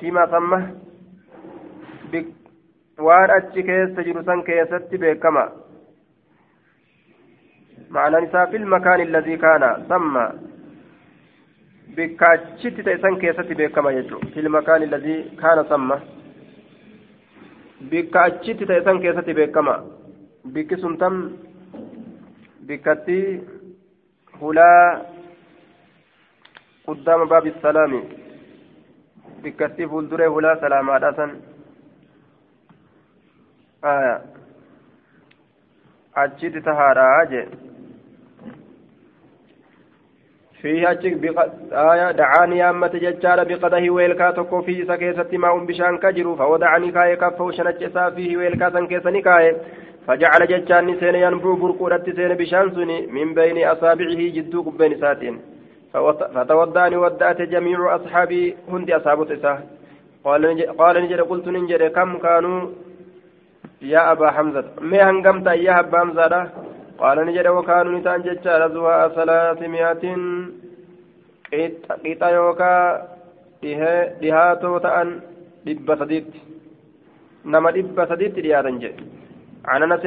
فيما 0.00 0.26
سمى. 0.26 0.60
waan 3.00 3.30
achi 3.32 3.62
keessa 3.68 4.04
jiru 4.06 4.22
san 4.28 4.44
keessatti 4.44 4.98
beekama 5.02 5.44
معنى 7.90 8.16
نساء 8.20 8.50
في 8.50 8.56
المكان 8.56 9.00
الذي 9.00 9.36
كان 9.36 9.62
ثم 11.90 11.96
بكاتشت 11.96 12.80
تيسان 12.80 13.18
كيستي 13.18 13.54
بكما 13.54 13.90
يجو 13.90 14.18
في 14.34 14.40
المكان 14.40 14.82
الذي 14.82 15.16
كان 15.40 15.62
ثم 15.62 15.94
بكاتشت 17.80 18.58
تيسان 18.64 19.00
كيستي 19.00 19.32
بكما 19.32 19.76
بكسن 20.44 20.98
تم 20.98 21.36
بكتي 22.60 23.40
هلا 24.42 25.02
قدام 26.86 27.24
باب 27.24 27.46
السلام 27.46 28.04
بكتي 29.42 29.86
فولدري 29.86 30.26
هلا 30.26 30.60
سلام 30.60 30.90
عدسا 30.90 31.26
آية 33.84 34.22
أجد 36.16 36.62
تهارا 36.62 37.22
أجد 37.22 37.48
فيه 37.60 37.89
أجك 40.64 41.12
بق... 41.12 41.48
آية 41.72 42.10
دعاني 42.10 42.70
أمة 42.70 42.86
ججار 43.04 43.44
بقده 43.44 43.90
ويلكا 43.90 44.30
تكو 44.30 44.62
في 44.62 44.84
سكيسة 44.84 45.30
ماء 45.32 45.58
بشان 45.64 45.98
كجرو 45.98 46.36
فودعني 46.36 46.90
كاي 46.92 47.16
كفو 47.16 47.50
شنجسا 47.50 48.10
فيه 48.10 48.36
ويلكا 48.36 48.70
سنكيسني 48.70 49.22
كاي. 49.22 49.56
فجعل 50.06 50.46
ججان 50.46 51.00
سين 51.00 51.14
ينبو 51.14 51.54
برقودة 51.54 52.04
سين 52.16 52.34
بشان 52.34 52.70
سني 52.74 53.06
من 53.06 53.34
بين 53.34 53.58
أصابعه 53.68 54.22
جدو 54.36 54.62
بين 54.62 55.00
ساتين. 55.00 55.38
فتودعني 56.34 56.96
ودأت 56.96 57.42
جميع 57.42 57.96
أصحابي 57.96 58.56
هند 58.68 58.90
أصابت 58.90 59.30
إساه 59.30 59.58
قال 60.24 60.76
قال 60.78 61.02
نجد 61.02 61.20
قلت 61.20 61.48
نجد 61.48 61.82
كم 61.96 62.18
كانوا؟ 62.18 62.68
يا 63.82 64.12
أبا 64.12 64.30
حمزة. 64.30 64.64
ما 64.80 65.10
هنقمت 65.10 65.46
يا 65.46 65.80
أبا 65.80 65.98
حمزة. 65.98 66.48
قال 67.00 67.16
نجد 67.26 67.46
وكانوا 67.46 67.98
نتان 67.98 68.20
ججال 68.26 68.62
زواء 68.72 69.08
ثلاثمائة 69.08 70.04
قيطة 72.04 72.28
يوكا 72.28 72.74
dhihaatoo 73.62 74.80
ta'an 74.80 75.08
dhibba 75.66 75.96
sadiitti 76.00 76.40
nama 77.44 77.72
dhibba 77.76 78.06
sadiitti 78.12 78.44
dhiyaatan 78.44 78.80
jedhe 78.84 79.04
عن 79.64 79.82
أنس 79.82 80.04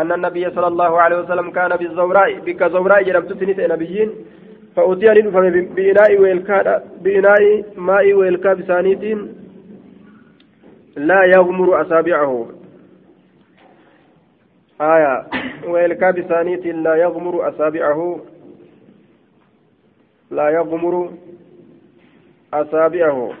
ان 0.00 0.12
النبي 0.12 0.50
صلى 0.50 0.66
الله 0.66 1.00
عليه 1.02 1.18
وسلم 1.20 1.50
كان 1.50 1.76
بالزوراء 1.76 2.30
بك 2.46 2.62
زوراء 2.64 3.02
جربت 3.02 3.32
سنة 3.40 3.66
نبيين. 3.74 4.10
فأتي 4.76 5.06
لنفهم 5.06 5.74
بإناء 5.76 6.18
ويلكا 6.18 6.82
بإناء 7.04 7.64
ماء 7.76 8.12
ويلكا 8.12 8.52
بسانيت 8.54 9.02
لا 10.96 11.20
يغمر 11.34 11.68
أصابعه. 11.82 12.30
آية. 14.80 15.26
ويلكا 15.68 16.10
بثانية 16.10 16.72
لا 16.72 16.94
يغمر 16.94 17.48
أصابعه. 17.48 18.20
لا 20.30 20.48
يغمر 20.48 21.12
أصابعه. 22.54 23.32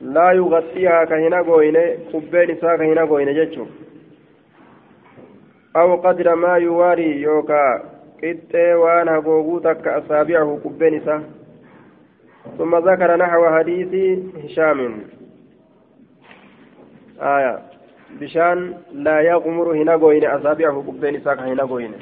لا 0.00 0.32
يغطيها 0.32 1.04
كهنا 1.04 1.40
غوينة 1.40 1.98
قبين 2.12 2.56
سا 2.60 2.76
كهنا 2.76 3.02
غوينة 3.02 3.32
جتشو. 3.32 3.66
أو 5.76 5.96
قدر 5.96 6.34
ما 6.34 6.56
يواري 6.56 7.22
يوكا. 7.22 7.82
قطة 8.24 8.76
وأنا 8.76 9.16
غوغو 9.16 9.58
تك 9.58 9.88
أصابعه 9.88 10.60
قبين 10.64 11.00
سا 11.04 11.22
ثم 12.58 12.76
ذكر 12.76 13.16
نحو 13.16 13.46
حديث 13.46 14.18
هشام. 14.44 15.00
آية. 17.20 17.71
Yaqmuru 19.28 19.72
hin 19.72 19.88
hagoyne 19.88 20.26
asaabicahu 20.26 20.82
bubbeen 20.82 21.14
isaa 21.14 21.36
ka 21.36 21.44
hin 21.44 21.58
hagoyne 21.58 21.96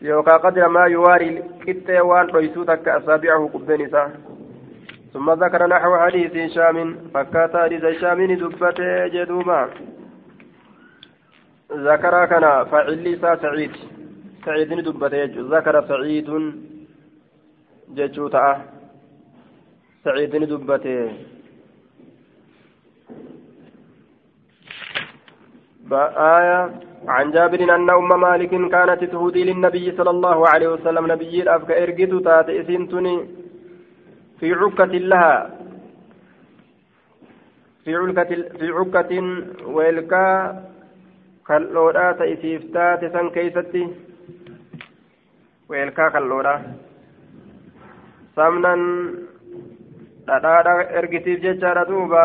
yookaa 0.00 0.38
qadra 0.38 0.68
maa 0.68 0.86
yuwaari 0.86 1.42
qixxee 1.64 2.00
waan 2.00 2.32
dhoysuu 2.32 2.64
takka 2.64 2.94
asaabicahu 2.94 3.48
bubbeen 3.48 3.80
isaa 3.80 4.10
ثم 5.16 5.30
ذكر 5.32 5.66
نحو 5.66 5.96
حديث 5.96 6.36
هشام 6.36 6.96
فكات 7.14 7.56
حديث 7.56 7.84
هشام 7.84 8.24
دبته 8.32 9.06
جدوبا 9.06 9.60
ذكر 11.72 12.26
كان 12.26 12.64
فعلي 12.64 13.16
سعيد 13.16 13.72
سعيد 14.44 14.72
دبته 14.88 15.24
ذكر 15.56 15.74
سعيد 15.88 16.30
ججوتا 17.96 18.46
سعيد 20.04 20.36
دبته 20.36 21.35
آية 25.92 26.70
عن 27.08 27.30
جابر 27.30 27.60
أن 27.74 27.90
أم 27.90 28.20
مالك 28.20 28.50
كانت 28.50 29.04
تهدي 29.04 29.44
للنبي 29.44 29.92
صلى 29.96 30.10
الله 30.10 30.48
عليه 30.48 30.68
وسلم. 30.68 31.06
نبي 31.12 31.42
الأفك 31.42 31.70
إرقد 31.70 32.22
تات 32.24 32.48
إسنتني 32.50 33.14
في 34.40 34.52
عكة 34.52 34.84
لها. 34.84 35.50
في 37.84 37.94
عكة 37.94 38.30
في 38.58 38.66
عكة 38.78 39.12
ويلكا 39.66 40.26
كاللورا 41.48 42.12
تأسيفتا 42.12 42.96
تسن 42.96 43.30
كيستي. 43.30 43.84
ويلكا 45.68 46.08
كاللورا 46.08 46.54
سمنا 48.36 48.74
dhadhaadha 50.26 50.72
ergitiif 50.98 51.38
jechaadha 51.42 51.84
duuba 51.86 52.22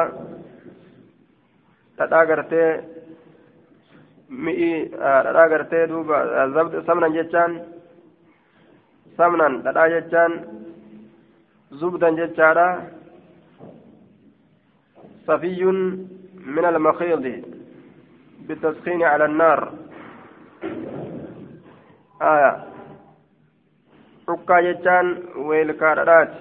dhadhaa 1.97 2.25
gartee 2.29 2.69
mi'i 4.31 4.89
dhadhaa 4.95 5.47
gartee 5.49 5.87
duuba 5.87 6.17
samnan 6.87 7.13
jechaan 7.13 7.59
samnan 9.17 9.61
dhadhaa 9.63 9.89
jechaan 9.95 10.33
zubdan 11.79 12.15
jechaadha 12.15 12.67
صفي 15.27 15.63
من 16.45 16.65
المخيض 16.65 17.43
بالتسخين 18.47 19.03
على 19.03 19.25
النار 19.25 19.73
آية 22.21 22.53
عكا 24.29 24.61
جتان 24.61 25.23
ويلكارات 25.35 26.31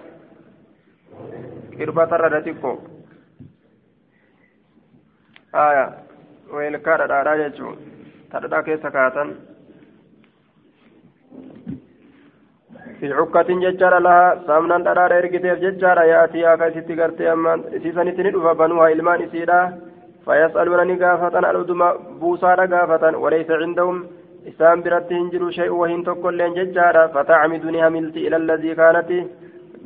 إربة 1.80 2.04
ردتكو 2.16 2.78
آية 5.54 5.86
weelkaa 6.56 6.98
dhadhaadhaa 7.02 7.38
jechuun 7.42 7.78
ta 8.30 8.42
dhadhaa 8.42 8.66
keessa 8.68 8.90
kaatan 8.98 9.30
في 13.00 13.12
عكة 13.12 13.48
ججارة 13.64 13.98
لها 13.98 14.42
سامنا 14.46 14.78
درارة 14.78 15.18
إرقتيف 15.18 15.58
ججارة 15.64 16.02
يأتي 16.12 16.40
آكا 16.52 16.70
ستي 16.70 16.94
قرتي 17.00 17.32
أمان. 17.32 17.58
سيساني 17.82 18.12
تندفا 18.12 18.52
بنوها 18.52 18.92
إلمان 18.92 19.22
إسيدا 19.22 19.60
فيسألون 20.24 20.80
نقافة 20.90 21.38
الأدوما 21.38 21.88
بوسارة 22.20 22.66
قافة 22.72 23.04
وليس 23.22 23.50
عندهم. 23.50 23.96
إسام 24.48 24.82
برت 24.84 25.12
هنجر 25.12 25.42
شيء 25.50 25.72
وهن 25.80 26.04
تقول 26.04 26.34
لين 26.38 26.52
ججارة 26.58 27.06
فتعمدني 27.14 27.78
هملت 27.86 28.16
إلى 28.16 28.36
الذي 28.36 28.74
كانت. 28.80 29.10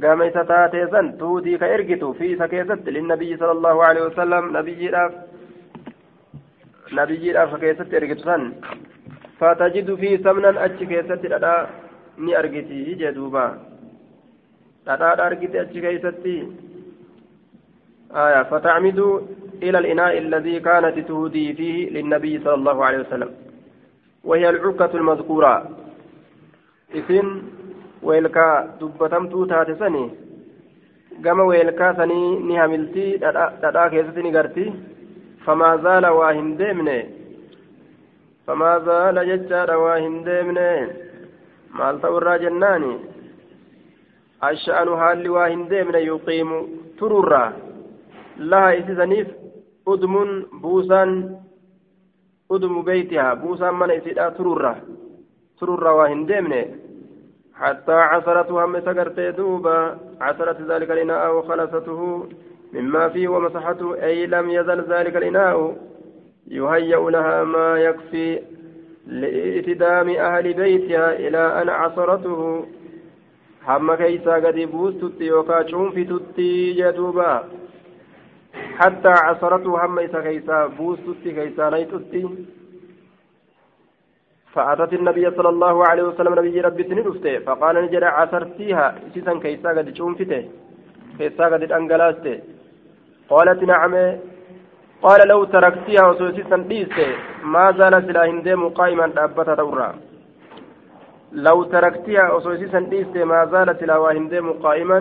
قام 0.02 0.22
إساتاتي 0.22 0.86
سن 0.92 1.06
تودي 1.18 1.58
كإرقتو 1.58 2.12
في 2.18 2.36
سكيست 2.40 2.82
للنبي 2.94 3.30
صلى 3.36 3.52
الله 3.58 3.76
عليه 3.84 4.02
وسلم. 4.08 4.44
نبي 4.56 4.88
راف 4.94 5.12
nabiyyiidhaaf 6.92 7.54
keessatti 7.60 7.96
ergitu 7.96 8.24
san 8.24 8.42
fatajidu 9.38 9.96
fi 9.96 10.18
samnan 10.26 10.58
achi 10.66 10.90
keessatti 10.92 11.32
dhadhaa 11.34 11.68
ni 12.18 12.34
argiti 12.34 12.98
jee 13.00 13.12
duuba. 13.14 13.44
Dhadhaadha 14.86 15.26
argite 15.30 15.60
achi 15.64 15.84
keessatti? 15.86 16.36
آية 18.14 18.42
فتعمد 18.42 18.98
إلى 19.62 19.78
الإناء 19.78 20.18
الذي 20.18 20.60
كانت 20.60 20.98
تهدي 20.98 21.54
فيه 21.54 21.90
للنبي 21.90 22.38
صلى 22.38 22.54
الله 22.54 22.84
عليه 22.84 22.98
وسلم 22.98 23.30
وهي 24.24 24.50
العكة 24.50 24.90
المذكورة 24.94 25.70
إذن 26.94 27.42
ويلكا 28.02 28.76
دبتمتو 28.80 29.44
تاتسني 29.44 30.10
قام 31.24 31.40
ويلكا 31.40 31.92
سني 31.92 32.38
نهملتي 32.38 33.16
دادا 33.16 33.88
كيستني 33.88 34.36
قرتي 34.36 34.72
فما 35.44 35.76
زال 35.76 36.06
واهن 36.06 36.56
ديمنه. 36.56 37.04
فما 38.46 38.78
زال 38.78 39.16
ججار 39.28 39.70
واهن 39.76 40.24
ديمنه. 40.24 40.90
مال 41.74 42.00
تورا 42.00 42.36
جناني. 42.36 42.98
الشأن 44.44 44.88
هالي 44.88 45.28
واهن 45.28 45.68
ديمنه 45.68 45.98
يقيم 45.98 46.50
ترورا. 46.98 47.52
لها 48.38 48.78
إسسنيف 48.78 49.28
أدم 49.88 50.14
بوسان 50.62 51.36
أدم 52.50 52.82
بيتها. 52.82 53.34
بوسان 53.34 53.74
من 53.74 53.90
إسدا 53.90 54.28
ترورا. 54.28 54.74
ترورا 55.60 55.90
واهن 55.90 56.26
ديمنه. 56.26 56.64
حتى 57.54 57.92
عصرته 57.92 58.64
هم 58.64 58.76
دوبا. 59.30 59.98
عصرت 60.20 60.60
ذلك 60.60 60.90
الإناء 60.90 61.36
وخلصته 61.36 62.00
مما 62.74 63.08
فيه 63.08 63.28
ومسحته 63.28 64.04
أي 64.04 64.26
لم 64.26 64.50
يزل 64.50 64.80
ذلك 64.92 65.16
الإناء 65.16 65.76
يهيأ 66.48 67.10
لها 67.10 67.44
ما 67.44 67.78
يكفي 67.78 68.40
لإتدام 69.06 70.08
أهل 70.08 70.52
بيتها 70.52 71.12
إلى 71.12 71.62
أن 71.62 71.68
عصرته. 71.68 72.66
هم 73.68 73.94
كيسا 73.94 74.34
قد 74.34 74.58
بوستت 74.72 75.20
يوكا 75.20 75.66
شنفتت 75.66 76.40
جدوبا. 76.78 77.44
حتى 78.78 79.08
عصرته 79.08 79.84
هم 79.84 79.98
إسا 79.98 80.20
كيسا 80.20 80.66
بوستت 80.66 81.22
كيسا 81.24 81.70
نيتت 81.70 82.12
فأتت 84.52 84.92
النبي 84.92 85.30
صلى 85.30 85.48
الله 85.48 85.86
عليه 85.88 86.02
وسلم 86.02 86.34
نبي 86.38 86.60
ربي 86.60 86.82
سندفته 86.84 87.38
فقال 87.38 87.76
نجد 87.84 88.02
عصرتيها 88.02 88.86
سيسا 89.14 89.32
كيسا 89.44 89.68
قد 89.76 89.96
شنفته 89.98 90.42
كيسا 91.18 91.44
قد 91.52 91.72
أنقلاسته. 91.72 92.53
قالت 93.28 93.62
نعم. 93.62 93.94
قال 95.04 95.28
لو 95.28 95.44
تركتها 95.44 96.02
وسوسيسا 96.08 96.56
ديسته 96.56 97.08
ما 97.52 97.72
زال 97.78 97.94
سلا 98.06 98.24
هندم 98.30 98.68
قائما 98.68 99.06
دابتا 99.06 99.54
دورا 99.54 99.88
لو 101.32 101.58
تركتها 101.74 102.32
وسوسيسا 102.32 102.80
ديسته 102.92 103.24
ما 103.24 103.40
زال 103.52 103.68
سلا 103.80 103.96
وهندم 103.96 104.46
قائما 104.64 105.00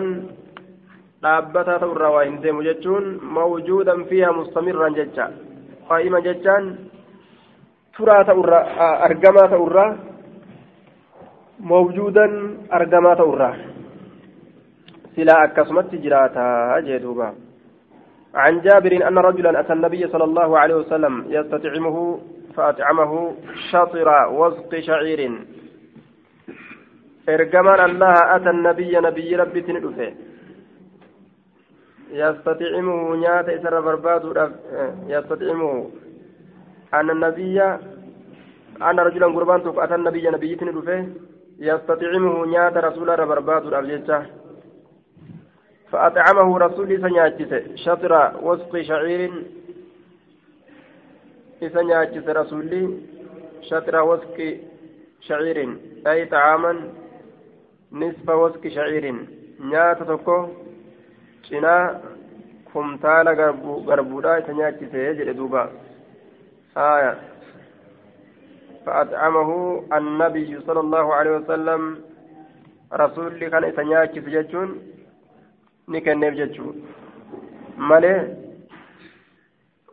دابتا 1.22 1.76
دورا 1.76 2.08
وهندم 2.08 2.62
جتون 2.62 3.04
موجودا 3.38 3.94
فيها 4.08 4.30
مستمرا 4.38 4.88
جتا 4.88 5.26
قائما 5.90 6.20
جتان 6.26 6.64
ترى 7.98 8.24
تورا 8.24 8.60
أرجما 9.06 9.46
تورا. 9.46 9.86
موجودا 11.60 12.26
أرجما 12.72 13.14
تورا. 13.14 13.50
سلا 15.16 15.44
أكسمت 15.44 15.94
جراتا 15.94 16.80
جدوبا. 16.86 17.43
عن 18.34 18.60
جابر 18.60 19.08
أن 19.08 19.18
رجلا 19.18 19.60
أتى 19.60 19.72
النبي 19.72 20.06
صلى 20.08 20.24
الله 20.24 20.58
عليه 20.58 20.74
وسلم 20.74 21.24
يستطعمه 21.28 22.20
فأطعمه 22.56 23.34
شطر 23.70 24.08
وزق 24.32 24.78
شعير. 24.78 25.20
إرجمان 27.28 27.80
الله 27.90 28.14
أتى 28.36 28.50
النبي 28.50 28.92
نبي 28.98 29.36
ربي 29.36 29.60
تندفه. 29.60 30.14
يستطعمه 32.10 33.16
نيات 33.16 33.48
إسر 33.48 33.80
برباد 33.80 34.22
يستطعمه. 35.08 35.90
أن 36.94 37.10
النبي 37.10 37.62
أن 38.88 38.96
رجلا 39.06 39.26
قربان 39.26 39.60
أتى 39.84 39.94
النبي 39.94 40.30
نبي 40.30 40.54
تندفه. 40.56 41.06
يستطعمه 41.58 42.46
نيات 42.46 42.76
رسول 42.76 43.26
برباد 43.26 43.66
الأبجيشه 43.66 44.22
فأطعمه 45.94 46.58
رسول 46.58 46.90
سنياتشس 47.00 47.52
شطر 47.86 48.12
وسق 48.42 48.80
شعير. 48.80 49.32
سنياتشس 51.60 52.26
رسول 52.28 52.72
شطر 53.62 53.94
وسق 54.02 54.38
شعير. 55.20 55.58
أي 56.06 56.24
طعاما؟ 56.24 56.72
نصف 57.92 58.28
وسق 58.28 58.68
شعير. 58.68 59.04
نيات 59.60 59.98
kumtaala 62.74 63.34
garbuudhaa 63.88 64.38
isa 64.38 64.52
nyaachisee 64.52 65.14
jedhe 65.14 65.34
duuba 65.34 65.70
haya 66.74 67.14
فأطعمه 68.86 69.50
النبي 69.98 70.50
صلى 70.66 70.80
الله 70.80 71.14
عليه 71.14 71.30
وسلم. 71.30 71.82
رسول 72.92 73.48
كان 73.48 73.64
إسنياك 73.64 74.14
سججون 74.24 74.70
ni 75.88 76.02
kenneef 76.02 76.34
jechuudha. 76.34 76.80
Malee 77.76 78.20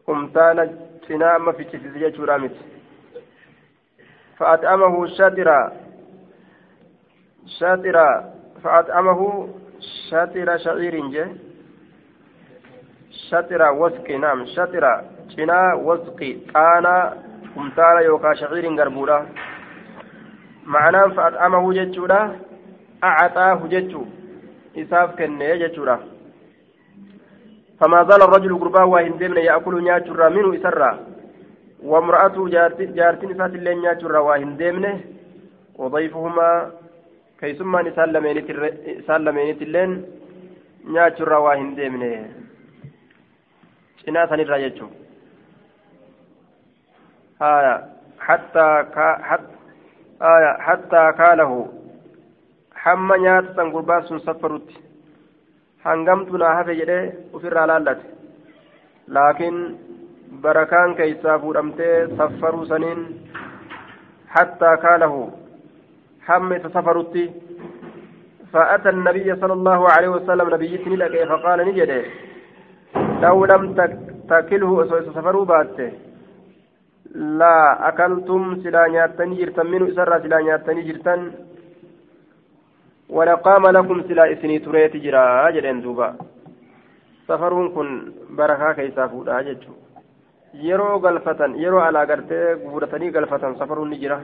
umtaana 0.08 0.68
cinaa 1.08 1.36
amma 1.36 1.54
fichisiise 1.54 2.00
jechuudha 2.00 2.40
miti. 2.40 2.72
فأطعمه 4.42 5.08
شاترا 5.08 5.72
شاترا 7.60 8.34
فأطعمه 8.64 9.50
شاترا 10.10 10.58
شعير 10.58 10.96
جه 11.14 11.28
شاترا 13.30 13.70
وسقي 13.70 14.18
نعم 14.18 14.46
شاترا 14.46 14.94
جنا 15.30 15.74
وسقي 15.74 16.34
قانا 16.34 17.18
قمتانا 17.56 18.00
يوكا 18.00 18.34
شعير 18.34 18.66
غربولا 18.80 19.26
معناه 20.66 21.08
فأطعمه 21.08 21.74
جتشولا 21.74 22.36
أعطاه 23.04 23.68
جتشو 23.68 24.04
isaaf 24.76 25.16
kenne 25.16 25.60
jechuudha. 25.60 26.00
فما 27.82 28.04
زال 28.04 28.22
الرجل 28.22 28.60
قرباه 28.60 28.86
وإن 28.86 29.18
دمنا 29.18 29.42
يأكل 29.42 29.84
نياتشرا 29.84 30.30
منه 30.30 30.50
إسرا 30.58 30.92
وامرأته 31.84 32.48
جارتين 32.48 33.32
إسات 33.34 33.54
اللين 33.58 33.78
نياتشرا 33.82 34.20
وإن 34.20 34.58
دمنا 34.58 35.00
وضيفهما 35.76 36.72
كيسما 37.40 37.80
سالمينت 39.08 39.62
اللين 39.62 39.92
نياتشرا 40.86 41.38
وإن 41.38 41.76
دمنا 41.76 42.14
cinaa 44.06 44.28
sanirraa 44.28 44.58
jechuun 44.58 44.92
hattaa 50.68 51.14
kaalahu 51.20 51.58
hamma 52.86 53.18
nyaata 53.24 53.56
san 53.56 53.72
gurbaa 53.76 54.02
sun 54.08 54.20
saffarutti 54.28 54.78
hangamtu 55.86 56.38
naa 56.44 56.56
hafe 56.60 56.76
jedhee 56.80 57.04
ofirraa 57.36 57.68
laallate 57.72 58.06
laakiin 59.18 59.60
barakaan 60.44 60.96
keeysaa 61.00 61.40
fuudhamtee 61.44 61.96
saffaruu 62.18 62.66
saniin 62.72 63.02
hattaa 64.36 64.76
kaalahu 64.86 65.22
hamma 66.30 66.60
isa 66.62 66.76
safarutti 66.78 67.26
فأتى 68.54 68.90
النبي 68.90 69.36
صلى 69.42 69.54
الله 69.54 69.82
عليه 69.90 70.10
وسلم 70.16 70.48
نبيتني 70.56 70.96
لك 71.02 71.16
فقال 71.32 71.60
نجده 71.68 72.02
لو 73.24 73.46
لم 73.52 73.64
تكله 74.30 74.72
سفروا 75.16 75.46
باته 75.52 75.92
لا 77.40 77.58
أكلتم 77.90 78.42
سلا 78.64 78.84
نياتني 78.94 79.36
جرتن 79.40 79.68
منه 79.72 79.86
إسرى 79.92 80.16
سلا 80.24 80.38
نياتني 80.46 80.82
جرتن 80.88 81.22
ولقام 83.12 83.68
لكم 83.68 83.98
سلا 84.08 84.34
إسني 84.34 84.60
تريت 84.60 84.94
جرا 85.04 85.50
جدين 85.56 85.82
دوبا 85.82 86.10
سفرون 87.28 87.68
كن 87.76 87.88
بركة 88.38 88.74
كيسا 88.78 89.08
فودا 89.08 89.42
جتشو 89.48 89.74
yeroo 90.54 91.00
galfatan 91.00 91.54
yeroo 91.64 91.80
alaa 91.80 92.06
gartee 92.06 92.56
guuratanii 92.64 93.12
galfatan 93.16 93.56
safaruun 93.60 93.90
ni 93.90 93.98
jira 94.02 94.18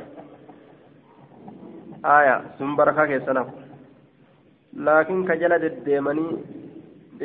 aya 2.15 2.33
sun 2.57 2.75
barakaa 2.79 3.07
keessanaaf 3.11 3.47
laakiin 4.87 5.21
ka 5.29 5.37
jala 5.43 5.59
deddeemanii 5.61 6.33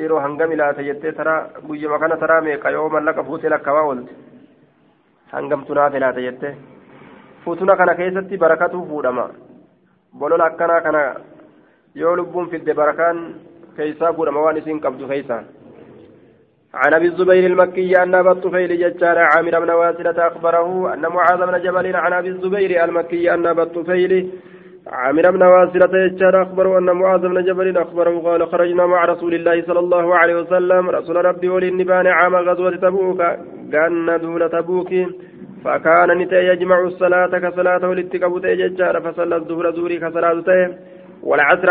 yeroo 0.02 0.20
hangam 0.24 0.52
ilaata 0.52 0.86
jettee 0.88 1.12
taraa 1.18 1.40
guyyuma 1.66 1.98
kana 1.98 2.16
taraa 2.22 2.40
meeqa 2.48 2.70
yoo 2.76 2.88
mallaqa 2.94 3.24
fuutee 3.30 3.50
lakkawaa 3.54 3.82
oolte 3.88 4.14
hangamtu 5.32 5.74
naaf 5.80 5.98
ilaata 6.00 6.26
jettee 6.28 6.54
futuna 7.44 7.76
kana 7.82 7.98
keessatti 8.00 8.42
barakatu 8.44 8.86
fuudhama 8.92 9.26
bolola 10.18 10.50
akkanaa 10.50 10.80
kana 10.86 11.02
yoo 11.94 12.16
lubbuun 12.16 12.50
fidde 12.50 12.74
barakaan 12.74 13.18
keeysaa 13.76 14.12
godhama 14.12 14.44
waan 14.46 14.56
isiin 14.56 14.80
qabdu 14.80 15.06
عن 16.74 16.94
أبي 16.94 17.06
الزبير 17.06 17.46
المكي 17.46 18.02
أن 18.02 18.14
أبا 18.14 18.32
الطفيل 18.32 18.70
ججار 18.78 19.18
عامر 19.18 19.60
بن 19.60 19.70
واسلة 19.70 20.26
أخبره 20.26 20.94
أن 20.94 21.00
معاذ 21.00 21.40
بن 21.46 21.56
جبل 21.64 21.96
عن 21.96 22.12
أبي 22.12 22.28
الزبير 22.28 22.84
المكي 22.84 23.34
أن 23.34 23.46
أبا 23.46 23.62
الطفيل 23.62 24.30
عامر 24.86 25.30
بن 25.30 25.42
واسلة 25.42 26.06
ججار 26.06 26.42
أخبره 26.42 26.78
أن 26.78 26.90
معاذ 27.00 27.20
بن 27.20 27.44
جبل 27.44 27.78
أخبره 27.78 28.14
قال 28.26 28.46
خرجنا 28.52 28.86
مع 28.86 29.04
رسول 29.04 29.34
الله 29.34 29.62
صلى 29.68 29.80
الله 29.84 30.14
عليه 30.20 30.36
وسلم. 30.40 30.90
رسول 30.90 31.16
ربي 31.24 31.48
وللنبان 31.48 32.06
عام 32.06 32.34
غزوة 32.36 32.76
تبوك 32.76 33.20
كان 33.72 34.06
دول 34.22 34.42
تبوك 34.50 34.90
فكان 35.64 36.08
نتي 36.18 36.40
يجمع 36.50 36.78
الصلاة 36.80 37.32
كصلاة 37.44 37.82
ولتكبت 37.90 38.46
ججار 38.60 38.94
فصلى 39.04 39.36
الظهر 39.36 39.66
زوري 39.76 39.96
كصلاة 39.98 40.34
والعصر 41.22 41.70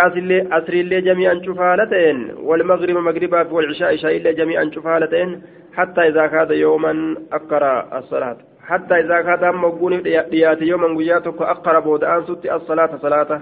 عصر 0.52 0.74
اللي 0.74 1.02
جميعا 1.02 1.42
شفالتين 1.46 2.32
والمغرب 2.44 2.98
مغربا 2.98 3.52
والعشاء 3.52 3.94
عشاء 3.94 4.32
جميعا 4.32 4.72
شفالتين 4.76 5.42
حتى 5.74 6.02
إذا 6.02 6.28
كاد 6.28 6.52
يوما 6.52 7.16
أقرأ 7.34 7.98
الصلاة. 7.98 8.38
حتى 8.68 8.96
إذا 9.00 9.22
كاد 9.22 9.44
مقبول 9.46 10.04
ديات 10.30 10.62
يوما 10.62 10.98
قياتك 10.98 11.42
أقرأ 11.42 11.80
بود 11.80 12.04
أن 12.04 12.24
الصلاة 12.46 12.98
صلاة. 13.02 13.42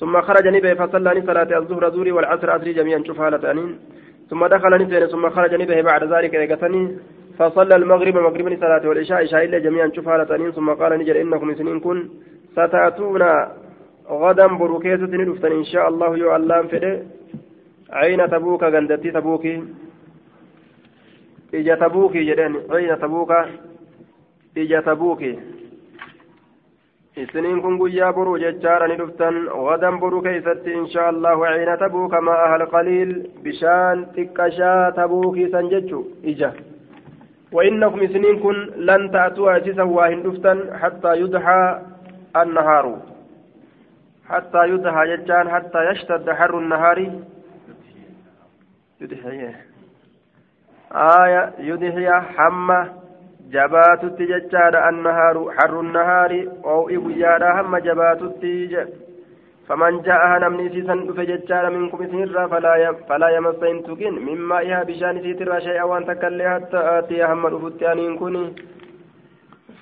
ثم 0.00 0.20
خرج 0.20 0.46
نبي 0.48 0.74
فصلى 0.74 1.22
صلاة 1.26 1.58
الظهر 1.58 1.90
زوري 1.90 2.12
والعصر 2.12 2.50
عصر 2.50 2.68
جميعا 2.72 3.02
شفالتين. 3.08 3.78
ثم 4.30 4.46
دخل 4.46 4.72
نبي 4.82 5.06
ثم 5.06 5.30
خرج 5.30 5.54
نبي 5.54 5.82
بعد 5.82 6.04
ذلك 6.12 6.34
إيقتني 6.34 6.82
فصلى 7.38 7.74
المغرب 7.76 8.16
مغرب 8.16 8.56
صلاة 8.60 8.88
والعشاء 8.88 9.18
عشاء 9.22 9.46
جميعا 9.46 9.90
شفالتين. 9.96 10.50
ثم 10.52 10.70
قال 10.70 10.98
نجر 10.98 11.20
إنكم 11.20 11.54
سنين 11.54 11.80
كن 11.80 12.08
ستأتون 12.52 13.22
غدا 14.08 14.46
بروكيسة 14.46 15.06
ندفتن 15.06 15.52
إن 15.52 15.64
شاء 15.64 15.88
الله 15.88 16.16
يو 16.16 16.36
اللام 16.36 16.68
فده 16.68 17.02
عين 17.92 18.30
تبوك 18.30 18.62
غندتي 18.64 19.10
تبوكي 19.10 19.62
إجا 21.54 21.74
تبوكي 21.74 22.24
جدين 22.24 22.52
عين 22.70 22.98
تبوك 23.00 23.32
ija 24.56 24.82
tabuuki 24.82 25.38
isiniin 27.16 27.62
kun 27.62 27.78
guyyaa 27.78 28.12
boruu 28.12 28.36
jechaadha 28.38 28.86
ni 28.88 28.96
dhuftan 28.98 29.38
wadan 29.66 29.98
boruu 29.98 30.20
keeysatti 30.22 30.72
inshaa 30.80 31.06
allahu 31.08 31.46
ciina 31.54 31.76
tabuuka 31.80 32.20
maaha 32.28 32.54
alqaliil 32.58 33.14
bishaan 33.42 34.04
xiqqashaa 34.14 34.92
tabuukiisan 35.00 35.70
jechu 35.74 36.04
ija 36.34 36.52
وإنكم 37.54 38.06
سنين 38.06 38.38
كن 38.42 38.56
لن 38.76 39.10
تأتوا 39.10 39.56
أجسا 39.56 39.82
واهن 39.82 40.22
حتى 40.82 41.12
يدحى 41.20 41.78
النهار 42.36 42.86
حتى 44.28 44.68
يدحى 44.68 45.16
ججان 45.16 45.50
حتى 45.50 45.80
يشتد 45.90 46.30
حر 46.30 46.58
النهار 46.58 46.98
يدحي 49.00 49.54
آية 50.92 51.52
يدحي 51.58 52.10
حمى 52.10 52.80
jechaadha 53.54 54.84
annahaaru 54.88 55.52
harru 55.56 55.82
nahaari 55.82 56.38
oo'i 56.74 56.96
guyyaadha 57.04 57.54
hamma 57.56 57.80
jabaatutti 57.86 58.52
faman 59.68 60.00
ja'aha 60.06 60.38
namni 60.44 60.66
isiisan 60.68 61.06
dhufe 61.06 61.26
jechaadha 61.26 61.70
minkum 61.70 62.02
isinirraa 62.06 62.48
falaa 62.48 63.30
yamassa 63.36 63.66
hin 63.66 63.82
tuqin 63.84 64.18
mimmaa 64.28 64.62
ihaa 64.68 64.84
bishaan 64.84 65.20
isiitirraa 65.20 65.60
shay'a 65.66 65.86
waan 65.90 66.06
takkaillee 66.10 66.48
hatta 66.54 66.84
aatiya 66.94 67.28
hamma 67.28 67.50
dhufutti 67.54 67.86
aniin 67.92 68.18
kun 68.18 68.36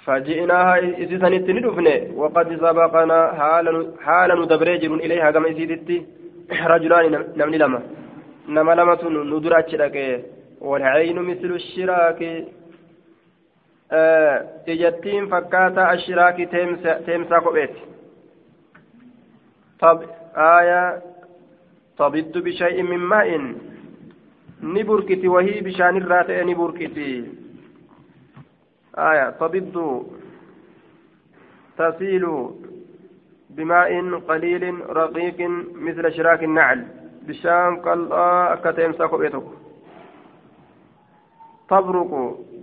فجئناها 0.06 0.80
إسيسان 1.04 1.34
ندفن 1.34 1.88
وقد 2.16 2.48
سبقنا 2.64 3.20
حالا 4.06 4.36
ندبري 4.36 4.78
جرون 4.78 5.00
إليها 5.00 5.32
كما 5.32 5.52
إسيدتي 5.52 6.06
رجلان 6.74 7.14
نمني 7.38 7.58
لما 7.58 7.82
نما 8.56 8.72
لما 8.72 8.94
ندرات 9.32 9.72
والعين 10.62 11.18
مثل 11.30 11.52
الشراك 11.62 12.22
ijattiin 14.66 15.30
fakkaataa 15.30 15.90
ashiraakii 15.90 16.46
teemsaa 17.06 17.42
kopheeti 17.42 17.82
aayaa 20.36 21.00
tabiddu 21.98 22.42
bishay'in 22.42 22.90
min 22.90 23.00
maa'in 23.14 23.46
ni 24.74 24.84
burkiti 24.84 25.28
wahii 25.36 25.62
bishaanirraa 25.62 26.24
ta'e 26.24 26.44
ni 26.44 26.56
burkiti 26.56 27.08
aayaa 28.97 29.33
tabiddu 29.33 30.07
tasiilu 31.77 32.63
بماء 33.53 34.19
قليل 34.19 34.65
رقيق 34.97 35.39
مثل 35.75 36.13
شراك 36.13 36.43
النعل. 36.43 36.87
بشام 37.29 37.81
قال 37.85 38.13
أكتم 38.13 38.93
ساكو 38.93 39.17
بيتك 39.17 39.45
تبرق 41.69 42.13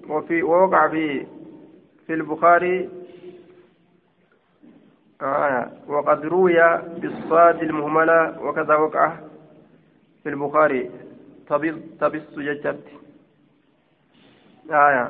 وفي 0.10 0.44
ووقع 0.44 0.88
في 0.88 1.28
في 2.08 2.14
البخاري 2.14 2.90
آه 5.22 5.72
وقد 5.88 6.26
روي 6.26 6.58
بالصاد 7.02 7.64
المهملة 7.64 8.42
وكذا 8.42 8.76
وقع 8.76 9.16
في 10.24 10.30
البخاري. 10.30 10.90
تبس 12.00 12.34
ججت 12.38 12.86
آية. 14.72 15.06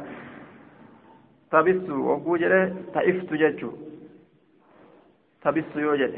تبس 1.51 1.89
وقوجل 1.89 2.53
تئفت 2.93 3.29
ججو 3.41 3.71
تبس 5.43 5.71
يوجد 5.75 6.13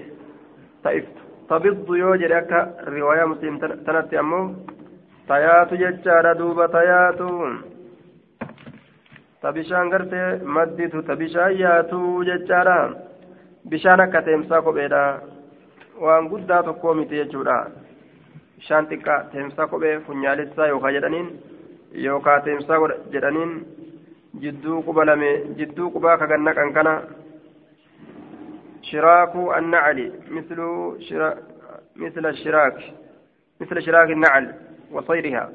تئفت 0.84 1.16
تبض 1.50 1.88
يوجد 1.96 2.32
أكا 2.32 2.60
رواية 2.88 3.26
مسلم 3.26 3.58
تنتي 3.86 4.20
أمو 4.20 4.42
تياتو 5.28 5.76
ججارة 5.76 6.34
دوبة 6.34 6.66
تياتو 6.76 7.30
ta 9.42 9.50
bishaan 9.52 9.90
gartee 9.90 10.38
madditu 10.56 11.00
ta 11.06 11.16
bishaan 11.22 11.56
yaatu 11.62 12.00
jechaadha 12.28 12.76
bishaan 13.72 14.02
akka 14.04 14.22
teemsaa 14.28 14.62
kopheedha 14.66 15.02
waan 16.04 16.28
guddaa 16.32 16.62
tokkoo 16.68 16.94
miti 17.00 17.18
jechuudha 17.22 17.56
bishaan 18.58 18.90
xiqqaa 18.92 19.24
teemsaa 19.32 19.68
kophee 19.72 19.96
funyaalessaa 20.06 20.68
yookaan 20.74 20.94
jedhaniin 20.98 21.30
yookaan 22.06 22.44
teemsaa 22.48 22.80
jedhaniin 23.14 23.52
jidduu 24.40 24.84
quba 24.84 25.06
lame 25.06 25.56
jidduu 25.58 25.92
qubaa 25.92 26.18
kaganna 26.18 27.02
shiraaku 28.82 29.52
annacali 29.54 30.12
mislu 30.30 30.98
shira 31.08 31.38
مثل 31.96 32.26
الشراك 32.26 32.94
مثل 33.62 33.82
شراك 33.82 34.10
النعل 34.10 34.56
وصيرها 34.92 35.50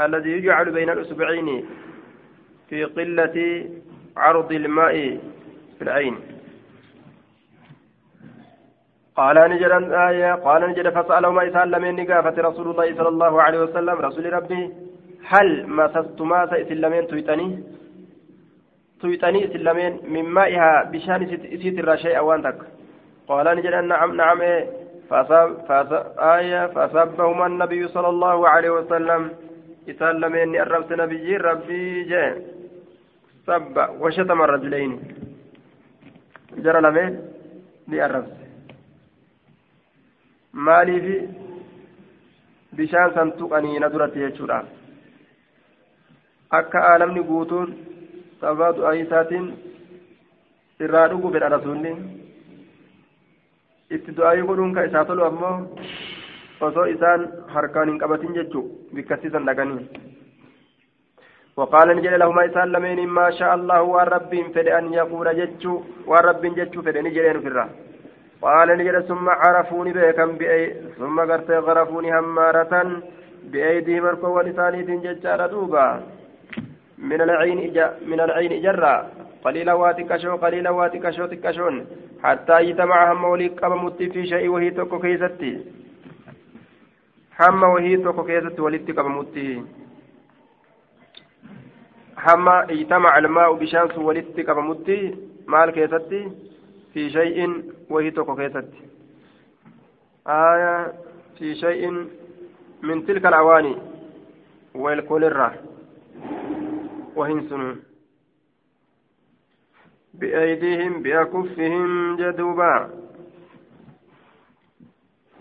الذي 0.00 0.30
يجعل 0.30 0.70
بين 0.70 0.90
الأسبوعين 0.90 1.64
في 2.68 2.84
قلة 2.84 3.68
عرض 4.16 4.52
الماء 4.52 5.18
في 5.78 5.82
العين 5.82 6.16
قال 9.16 9.50
نجد 9.50 9.70
الآية 9.70 10.34
قال 10.34 10.70
نجد 10.70 10.88
فسأله 10.88 11.30
ما 11.30 11.48
إسهل 11.48 11.70
لمن 11.70 11.96
نقافة 11.96 12.42
رسول 12.42 12.70
الله 12.70 12.94
صلى 12.94 13.08
الله 13.08 13.42
عليه 13.42 13.58
وسلم 13.58 13.96
رسول 13.98 14.32
ربي 14.32 14.72
هل 15.26 15.66
مسستما 15.68 16.46
سئسلمين 16.46 17.06
تويتني 17.06 17.62
تويتني 19.04 19.40
سلمين 19.52 19.92
من 20.08 20.24
مائها 20.36 20.88
بشان 20.92 21.20
إسيت 21.54 21.76
الرشيء 21.78 22.18
وانتك 22.26 22.58
قال 23.28 23.46
نجد 23.56 23.74
نعم 23.92 24.10
نعم. 24.16 24.40
فأصاب 25.08 25.48
فأصاب 25.68 26.04
آية 26.36 26.66
فأصابهما 26.74 27.46
النبي 27.46 27.82
صلى 27.88 28.08
الله 28.08 28.48
عليه 28.48 28.70
وسلم. 28.70 29.22
إسلمين 29.88 30.56
أربت 30.60 30.90
نبي 31.02 31.36
ربي 31.36 32.04
جاء 32.10 32.32
سب 33.46 33.76
وشتم 34.00 34.38
الرجلين. 34.42 34.92
جرى 36.64 36.80
لأربس 37.88 38.44
maaliif 40.54 41.06
bishaan 42.76 43.14
san 43.14 43.32
tuqanii 43.38 43.78
na 43.82 43.88
duratti 43.90 44.22
jechuudha 44.22 44.58
akka 46.58 46.82
aalamni 46.90 47.24
guutuun 47.30 47.74
sababa 48.43 48.75
du'aa 48.77 48.95
isaatiin 49.03 49.47
irraa 50.85 51.07
dhuguu 51.11 51.31
fedha 51.35 51.53
rasuulli 51.55 51.93
itti 53.97 54.15
du'aayii 54.17 54.47
godhuun 54.51 54.75
ka 54.77 54.85
isaa 54.89 55.05
tolu 55.09 55.25
ammoo 55.29 55.55
osoo 56.67 56.85
isaan 56.95 57.25
harkaan 57.55 57.89
hin 57.91 57.99
qabatin 58.03 58.37
jechuu 58.39 58.63
bikkasiisan 58.95 59.49
dhaqanii 59.51 60.07
وقال 61.59 61.87
نجل 61.97 62.19
لهما 62.19 62.45
إسان 62.45 62.67
لمين 62.71 62.99
ما 63.07 63.27
شاء 63.39 63.55
الله 63.55 63.81
والرب 63.81 64.33
فد 64.55 64.67
أن 64.67 64.93
يقول 64.93 65.27
جتشو 65.39 65.73
والرب 66.09 66.43
جتشو 66.57 66.81
فد 66.85 66.97
نجلين 66.97 67.39
في 67.43 67.47
الرا 67.51 67.65
قال 68.41 68.67
نجل 68.79 69.03
ثم 69.09 69.25
عرفوني 69.29 69.91
بكم 69.95 70.31
بأي 70.39 70.61
ثم 70.99 71.17
قرت 71.29 71.49
غرفوني 71.67 72.09
همارة 72.19 72.73
بأيديهم 73.51 74.05
الكو 74.11 74.27
ولساني 74.37 74.79
جتشار 75.05 75.41
دوبا 75.51 75.87
من 76.98 77.20
العين 77.20 77.58
إجا 77.58 77.86
من 78.06 78.20
العين 78.20 78.52
إجرا 78.52 79.10
قليلا 79.44 79.72
واتكشو 79.72 80.36
قليلا 80.36 80.70
واتكشو 80.70 81.26
تكشون 81.26 81.86
حتى 82.22 82.60
يتمع 82.60 83.12
هم 83.12 83.24
وليك 83.24 83.64
أبمت 83.64 84.02
في 84.02 84.26
شيء 84.26 84.48
وهي 84.48 84.70
توكو 84.70 84.98
كيستي 84.98 85.52
هم 87.40 87.62
وهي 87.62 87.96
توكو 87.96 88.24
كيستي 88.24 88.92
أبمتي 89.00 89.62
hamma 92.24 92.64
ijtamaca 92.72 93.16
almaa'u 93.20 93.56
bishaan 93.60 93.90
sun 93.94 94.04
walitti 94.08 94.44
qabamutti 94.48 94.96
maal 95.46 95.72
keessatti 95.76 96.20
fi 96.92 97.10
shay'in 97.16 97.52
wahii 97.94 98.12
tokko 98.18 98.36
keessatti 98.38 98.84
aya 100.36 100.70
fi 101.38 101.54
shay'in 101.62 101.98
min 102.82 103.02
tilka 103.06 103.28
alawaani 103.28 103.74
weelkolirra 104.84 105.48
sunu 107.14 107.76
بأيديهم 110.14 111.02
بأكفهم 111.02 112.16
جدوبا. 112.16 112.90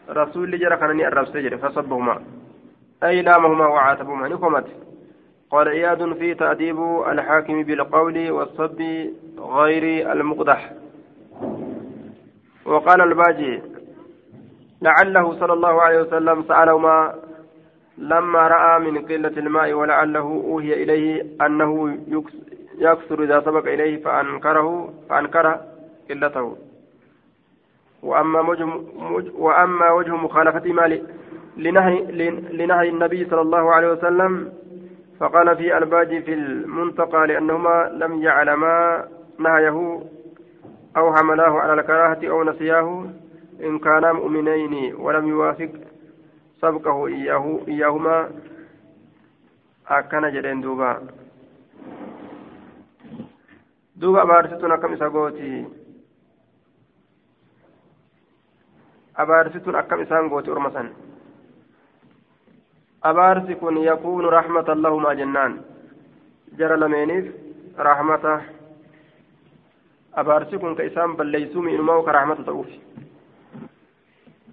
رسول 0.09 0.59
جرى 0.59 0.77
كان 0.77 1.01
الرب 1.01 1.25
سجر 1.25 1.57
فصبهما. 1.57 2.23
أي 3.03 3.21
لامهما 3.21 3.67
وعاتبهما 3.67 4.27
نكمت. 4.27 4.65
قال 5.51 5.67
عياد 5.67 6.13
في 6.13 6.33
تأديب 6.33 6.79
الحاكم 7.07 7.63
بالقول 7.63 8.31
والصب 8.31 8.81
غير 9.37 10.11
المقدح. 10.11 10.73
وقال 12.65 13.01
الباجي 13.01 13.61
لعله 14.81 15.39
صلى 15.39 15.53
الله 15.53 15.81
عليه 15.81 16.01
وسلم 16.01 16.43
سألهما 16.43 17.15
لما 17.97 18.47
رأى 18.47 18.79
من 18.79 19.05
قلة 19.05 19.27
الماء 19.37 19.73
ولعله 19.73 20.19
أوهي 20.19 20.83
إليه 20.83 21.25
أنه 21.45 21.97
يكثر 22.77 23.23
إذا 23.23 23.39
سبق 23.41 23.65
إليه 23.67 24.03
فأنكره 24.03 24.93
فأنكر 25.09 25.59
قلته. 26.09 26.57
وأما 28.03 28.39
وجه 28.41 28.67
وأما 29.35 29.91
وجه 29.91 30.15
مخالفة 30.15 30.73
مال 30.73 31.01
لنهي, 31.57 32.01
لنهي 32.51 32.89
النبي 32.89 33.25
صلى 33.25 33.41
الله 33.41 33.71
عليه 33.73 33.91
وسلم 33.91 34.53
فقال 35.19 35.57
في 35.57 35.77
الباجي 35.77 36.21
في 36.21 36.33
المنتقى 36.33 37.27
لأنهما 37.27 37.91
لم 37.93 38.21
يعلما 38.23 39.05
نهيه 39.39 40.01
أو 40.97 41.15
حملاه 41.15 41.51
على 41.59 41.73
الكراهة 41.73 42.19
أو 42.23 42.43
نسياه 42.43 43.05
إن 43.63 43.79
كانا 43.79 44.13
مؤمنين 44.13 44.95
ولم 44.95 45.27
يوافق 45.27 45.69
sabqahu 46.63 47.07
iyyahumaa 47.67 48.23
akkana 49.85 50.31
jedheen 50.31 50.61
duuba. 50.63 50.89
Duuba 54.01 54.21
abaarsituun 54.23 54.71
akkam 54.71 54.93
isa 54.95 55.09
gooti? 55.09 55.49
Abaarsituun 59.15 59.75
akkam 59.75 60.01
isaan 60.07 60.29
gooti 60.31 60.51
orma 60.51 60.71
san? 60.71 60.89
Abaarsi 63.03 63.55
kun 63.59 63.83
yakuunu 63.83 64.29
raxmatan 64.31 64.81
lahumaa 64.83 65.15
jennaan? 65.19 65.59
Jara 66.57 66.79
lameeniif 66.79 67.27
raxmata 67.77 68.41
abaarsi 70.15 70.57
kun 70.57 70.75
ka 70.75 70.83
isaan 70.83 71.17
balleeysuu 71.17 71.61
miinumaa 71.61 72.03
ka 72.07 72.11
raxmata 72.11 72.43
ta'uufi. 72.43 72.79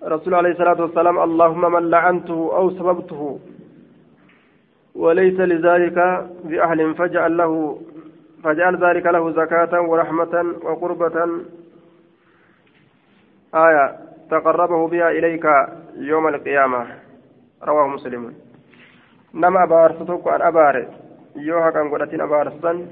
رسول 0.05 0.35
عليه 0.35 0.51
الصلاة 0.51 0.81
والسلام 0.83 1.19
اللهم 1.19 1.73
من 1.73 1.91
لعنته 1.91 2.51
أو 2.57 2.71
سببته 2.71 3.41
وليس 4.95 5.41
لذلك 5.41 6.29
بأهل 6.45 6.95
فجعل 6.95 7.37
له 7.37 7.81
فجعل 8.45 8.85
ذلك 8.85 9.07
له 9.07 9.31
زكاة 9.33 9.81
ورحمة 9.81 10.55
وقربة. 10.63 11.29
آية 13.55 13.97
تقربه 14.31 14.89
بها 14.89 15.11
إليك 15.11 15.47
يوم 15.97 16.29
القيامة. 16.29 16.87
رواه 17.63 17.87
مسلم. 17.87 18.35
نما 19.35 19.65
أبارستك 19.65 20.29
أن 20.29 20.43
أبار. 20.43 20.87
يوها 21.37 21.71
كان 21.71 21.91
قلتين 21.91 22.21
أبارستان 22.21 22.87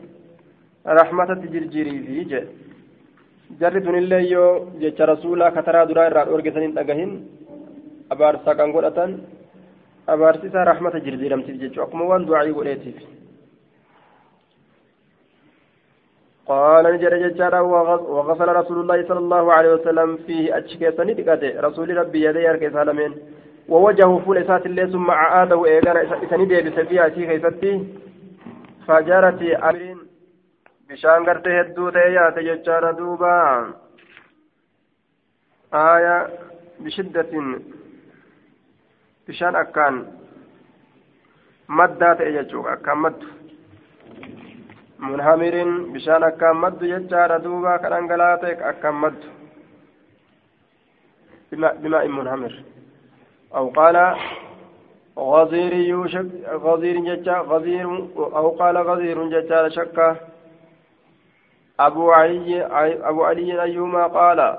رحمة 0.86 1.34
تجرجري 1.34 1.98
في 2.06 2.24
جي 2.24 2.67
jarri 3.60 3.80
sunillee 3.86 4.22
yoo 4.30 4.50
jecha 4.80 5.06
rasuulaa 5.12 5.50
kataraa 5.56 5.86
duraa 5.90 6.08
irraa 6.10 6.24
dhoorgesaniin 6.30 6.74
dhagahin 6.78 7.12
abaarsaa 8.14 8.54
kan 8.60 8.72
godhatan 8.76 9.14
abaarsisaa 10.14 10.64
rahmata 10.70 11.04
jirjiiramtiif 11.06 11.60
jechuu 11.62 11.82
akkuma 11.86 12.10
waan 12.10 12.26
du'aa'ii 12.26 12.58
godheetiif 12.58 12.98
قال 16.48 16.84
نجد 16.94 17.14
ججارا 17.14 17.60
وغسل 17.60 18.48
رسول 18.60 18.78
الله 18.80 18.98
صلى 19.08 19.18
الله 19.18 19.52
عليه 19.52 19.72
وسلم 19.76 20.16
فيه 20.26 20.56
أتشكيسني 20.58 21.12
دقاته 21.14 21.60
رسول 21.60 21.96
ربي 21.96 22.24
يدي 22.24 22.50
أركي 22.50 22.70
سالمين 22.70 23.12
ووجهه 23.68 24.18
فول 24.24 24.38
إسات 24.38 24.66
الله 24.66 24.86
ثم 24.94 25.10
عاده 25.10 25.64
إيغانا 25.66 26.24
إساني 26.24 26.44
دي 26.50 26.60
بسفيها 26.66 27.08
شي 27.14 27.22
خيستي 27.28 27.72
فجارت 28.86 29.42
أمرين 29.68 29.97
بشان 30.88 31.24
قرته 31.26 31.60
هدو 31.60 31.90
تيات 31.90 32.38
ججارا 32.38 32.92
دوبا 32.92 33.36
آية 35.74 36.16
بشدة 36.80 37.32
بشان 39.28 39.56
أكان 39.56 39.94
مدات 41.68 42.20
إيجاجوك 42.20 42.66
أكان 42.66 42.98
munhamirin 44.98 45.94
bishaan 45.94 46.26
akkaan 46.26 46.58
maddu 46.58 46.90
jechaadha 46.90 47.38
duuba 47.38 47.78
ka 47.78 47.90
dhangala'aa 47.90 48.40
ta'e 48.42 48.54
akkaan 48.70 48.96
maddu. 49.02 49.28
بماء 51.52 52.08
منهمر 52.08 52.62
أو 53.54 53.68
قال 53.68 53.96
غزير 55.18 55.72
يوشك 55.72 56.26
غزير 56.48 56.96
جتا 57.08 57.38
غزير 57.38 57.86
أو 58.16 58.48
قال 58.48 58.76
غزير 58.78 59.28
جتا 59.28 59.68
شك 59.68 60.16
أبو 61.80 62.12
علي 62.12 62.62
أبو 63.10 63.24
علي 63.24 63.62
أيهما 63.62 64.06
قال؟ 64.06 64.58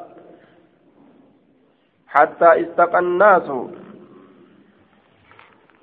حتى 2.07 2.61
استقى 2.61 2.99
الناس. 2.99 3.47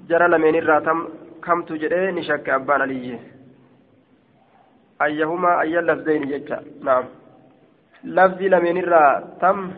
جرى 0.09 0.29
لمن 0.29 0.55
الراتم 0.57 1.09
كم 1.44 1.62
تجري؟ 1.62 2.12
نشك 2.12 2.49
أبان 2.49 2.81
عليه 2.81 3.20
أيهما؟ 5.03 5.61
أي 5.61 5.79
اللفظين 5.79 6.22
جتا 6.29 6.64
نعم. 6.83 7.05
لفظ 8.05 8.42
لمن 8.42 8.79
الرا 8.79 9.05
تم 9.40 9.70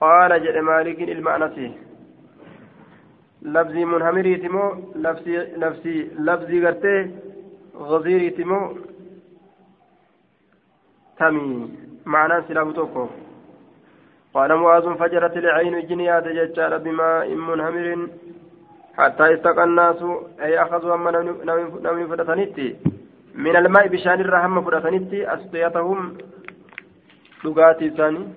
قال 0.00 0.30
جد 0.44 0.56
مالك 0.56 1.00
المعنى 1.02 1.72
لفظي 3.42 3.84
منهمري 3.84 4.36
تمو 4.36 4.64
لفظي 5.04 5.36
لفظي 5.62 5.96
لفظي 6.18 6.58
غرتي 6.64 7.10
غزيري 7.76 8.30
تمو 8.30 8.60
تمي 11.18 11.70
معنى 12.06 12.42
سلام 12.48 12.72
توكو. 12.72 13.06
قال 14.34 14.50
معاذ 14.56 14.86
فجرت 15.00 15.36
العين 15.36 15.86
جنيات 15.86 16.26
ججال 16.28 16.78
بماء 16.78 17.34
منهمر. 17.34 18.08
حتى 18.98 19.34
استقى 19.34 19.64
الناس 19.64 20.00
أي 20.40 20.62
أخذوا 20.62 20.94
أما 20.94 21.10
نوم 21.84 22.06
فدتنيتي. 22.10 22.76
من 23.34 23.56
الماء 23.56 23.86
بشان 23.88 24.20
الرحمة 24.20 24.60
فرسانيتي 24.60 25.34
أسقيتهم 25.34 26.00
dhugaatii 27.42 27.86
isaanii 27.86 28.28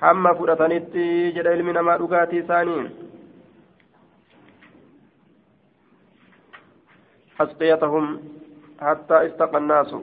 hamma 0.00 0.34
fudhatanitti 0.38 1.32
jedha 1.34 1.52
ilmi 1.56 1.72
namaa 1.76 1.98
dhugaatii 2.00 2.40
isaanii 2.44 2.82
asqiyatahum 7.44 8.06
hattaa 8.86 9.22
istaqa 9.28 9.56
annaasu 9.60 10.00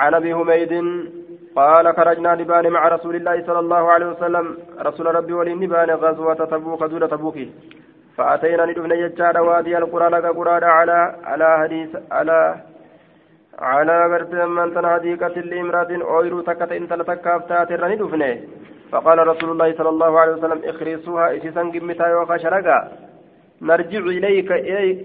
عن 0.00 0.12
أبي 0.18 0.30
حميد 0.38 0.72
قال 1.58 1.86
خرجنا 1.96 2.30
نبان 2.40 2.66
مع 2.76 2.82
رسول 2.96 3.14
الله 3.16 3.36
صلى 3.46 3.60
الله 3.64 3.82
عليه 3.92 4.06
وسلم. 4.12 4.46
رسول 4.88 5.06
ربي 5.18 5.32
ولنبان 5.38 5.90
غزوة 6.02 6.40
تبوك 6.52 6.82
دون 6.92 7.04
تبوك. 7.12 7.38
فأتينا 8.16 8.64
ندفن 8.66 8.92
يجار 9.04 9.36
وادي 9.48 9.78
القرى 9.78 10.08
لك 10.14 10.26
قرى 10.38 10.64
على 10.78 10.98
على 11.30 11.48
حديث 11.60 11.90
على 12.16 12.38
على 13.58 13.96
غرت 14.10 14.32
من 14.58 14.68
تنهديكة 14.74 15.36
لإمرأة 15.50 15.90
أويرو 16.10 16.40
تكت 16.48 16.72
إن 16.78 16.88
تلتكاف 16.88 17.40
تاتر 17.48 17.88
ندفنه 17.92 18.32
فقال 18.92 19.18
رسول 19.32 19.50
الله 19.50 19.68
صلى 19.78 19.88
الله 19.94 20.20
عليه 20.20 20.32
وسلم 20.32 20.60
اخرسوها 20.70 21.26
إسيسا 21.36 21.62
قمتا 21.74 22.06
يوكا 22.12 22.36
شرقا 22.36 22.78
نرجع 23.62 24.02
إليك 24.16 24.50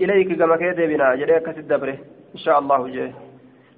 إليك 0.03 0.29
كما 0.39 0.55
كيدبنا. 0.61 1.15
جريك 1.15 1.47
الدبره 1.63 1.97
إن 2.35 2.39
شاء 2.45 2.59
الله 2.59 2.87
جيه 2.95 3.24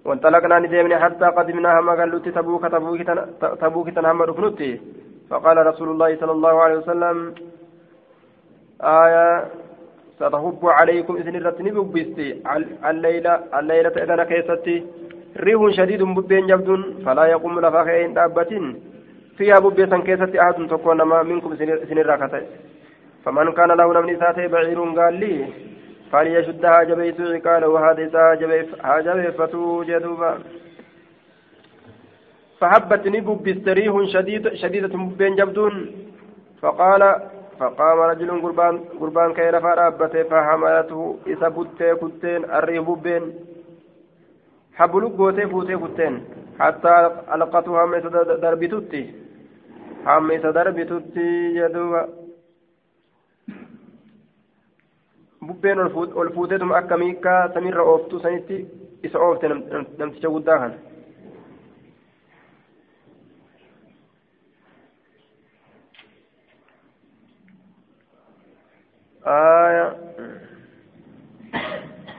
وانطلقنا 0.07 0.59
ندمنا 0.59 0.97
حتى 1.03 1.25
قدمنا 1.37 1.69
هم 1.79 1.89
قالوا 1.99 2.19
تبوك 2.19 2.63
تبوك 2.75 3.01
تبوك 3.61 3.87
تنهم 3.95 4.21
ركنتي 4.29 4.71
فقال 5.29 5.57
رسول 5.69 5.89
الله 5.93 6.09
صلى 6.21 6.31
الله 6.37 6.55
عليه 6.63 6.77
وسلم 6.81 7.17
آية 8.81 9.27
ستهب 10.15 10.61
عليكم 10.79 11.13
إذن 11.21 11.35
الرتني 11.35 11.71
ببستي. 11.77 12.29
الليلة 12.89 13.33
الليلة 13.59 13.95
إذن 14.03 14.23
كيستي 14.23 14.75
ريح 15.45 15.61
شديد 15.77 16.01
ببين 16.17 16.47
جبد 16.51 16.69
فلا 17.05 17.25
يقوم 17.33 17.59
لفاخين 17.59 18.13
دابة. 18.17 18.51
فيها 19.37 19.59
ببيتا 19.59 19.97
كيستي 20.07 20.41
أحد 20.41 20.67
تكون 20.71 21.01
ما 21.01 21.23
منكم 21.23 21.55
سن 21.89 21.97
الراكتة 22.03 22.41
فمن 23.23 23.51
كان 23.57 23.71
له 23.79 23.87
نمني 23.93 24.15
ساتي 24.21 24.47
بعير 24.47 24.79
قال 24.99 25.13
لي 25.21 25.33
فليشدها 26.12 26.82
جبيت 26.82 27.20
عقاله 27.20 27.68
وهذا 27.68 28.04
هاجبيفتو 28.84 29.82
جدوبا 29.82 30.32
فحبت 32.60 33.06
نبب 33.08 33.46
ريح 33.68 33.94
شديد 34.14 34.54
شديدة 34.54 34.94
بين 35.18 35.36
جبدون 35.36 35.74
فقال 36.62 37.02
فقام 37.58 37.98
رجل 38.10 38.30
قربان 38.42 38.74
قربان 39.00 39.34
كي 39.34 39.50
رفع 39.50 39.74
رابته 39.74 40.22
فحملته 40.22 41.00
إذا 41.26 41.48
بوتي 41.48 41.94
كتين 42.00 42.44
الريب 42.44 42.88
بين 43.04 43.22
حبلوك 44.78 45.12
بوتي 45.12 45.46
فوتي 45.46 45.76
كتين 45.82 46.14
حتى 46.60 46.94
ألقته 47.34 47.84
هم 47.84 47.94
دربتوتي 48.42 49.02
هم 50.06 50.32
دربتوتي 50.56 51.28
يدوبا 51.60 52.02
bubbeen 55.45 55.79
ol 55.79 56.29
fuuteetum 56.35 56.71
akka 56.71 56.97
miikaa 56.97 57.53
samiirra 57.53 57.83
ooftuu 57.83 58.19
sanitti 58.19 58.65
isa 59.03 59.19
oofte 59.19 59.49
namticha 59.97 60.29
guddaa 60.29 60.59
kana 60.59 60.75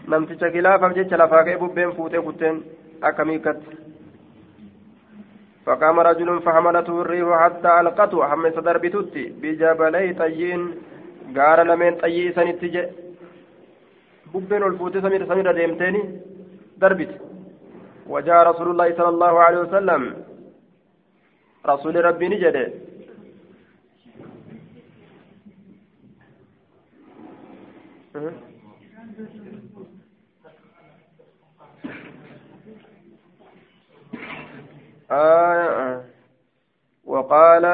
namticha 0.07 0.51
kilaafaaf 0.51 0.95
jecha 0.95 1.19
lafaa 1.19 1.45
ka'e 1.45 1.59
bubbeen 1.59 1.97
fuutee 1.97 2.23
kutteen 2.31 2.64
akka 3.11 3.25
miikatti 3.25 3.79
فقام 5.69 6.01
رجل 6.01 6.41
فحملته 6.41 7.01
الريح 7.03 7.29
حتى 7.45 7.81
ألقته 7.81 8.29
حمس 8.29 8.55
دربتت 8.66 9.14
بجبلي 9.41 10.12
طيين 10.12 10.62
قال 11.37 11.66
لمن 11.66 11.95
طيي 11.95 12.33
سنتج 12.33 12.75
ببين 14.41 14.62
الفوت 14.62 14.95
سمير 14.99 15.26
سمير 15.30 15.53
ديمتيني 15.53 16.03
دربت 16.80 17.12
وجاء 18.07 18.39
رسول 18.51 18.68
الله 18.70 18.89
صلى 18.99 19.09
الله 19.09 19.41
عليه 19.41 19.59
وسلم 19.59 20.03
رسول 21.66 22.05
ربي 22.05 22.28
نجد 22.28 22.57
آه 35.11 36.05
وقال 37.05 37.64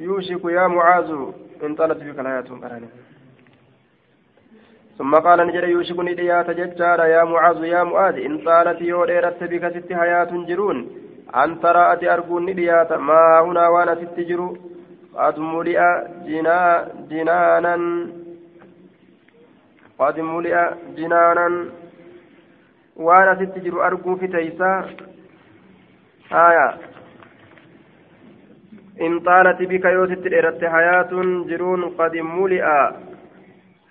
يوشك 0.00 0.44
يا 0.44 0.66
معاذ 0.66 1.10
إن 1.64 1.74
طالت 1.74 2.02
بك 2.02 2.18
الحياة 2.18 2.48
ثم 4.98 5.14
قال 5.14 5.38
نجد 5.46 5.64
يوشك 5.64 5.98
نديات 5.98 6.50
ججارا 6.50 7.04
يا 7.04 7.24
معاذ 7.24 7.64
يا 7.64 7.82
معاذ 7.84 8.16
إن 8.28 8.38
طالت 8.46 8.80
يوديرت 8.80 9.40
بك 9.50 9.64
ست 9.74 9.92
حياة 9.92 10.30
جرون 10.48 10.78
أن 11.36 11.60
ترى 11.60 11.92
أتي 11.92 12.12
أرجون 12.12 12.50
نديات 12.50 12.92
ما 12.92 13.40
هنا 13.40 13.68
وأنا 13.68 13.94
ست 13.94 14.20
جرو. 14.20 14.56
قد 15.14 15.38
ملئ 15.38 15.80
جنا 16.26 16.88
جنانا. 17.10 17.76
قد 19.98 20.20
ملئ 20.20 20.56
جنانا. 20.96 21.48
وأنا 22.96 23.34
ست 23.40 23.58
جرو 23.64 23.82
أرجو 23.82 24.16
في 24.16 24.26
تيسا 24.26 24.72
آية. 26.32 26.89
إن 29.00 29.20
طالت 29.20 29.62
بك 29.62 29.84
يوسف 29.84 30.26
إرت 30.26 30.64
حياة 30.64 31.10
جرون 31.48 31.84
قد 31.98 32.16
ملئ. 32.16 32.64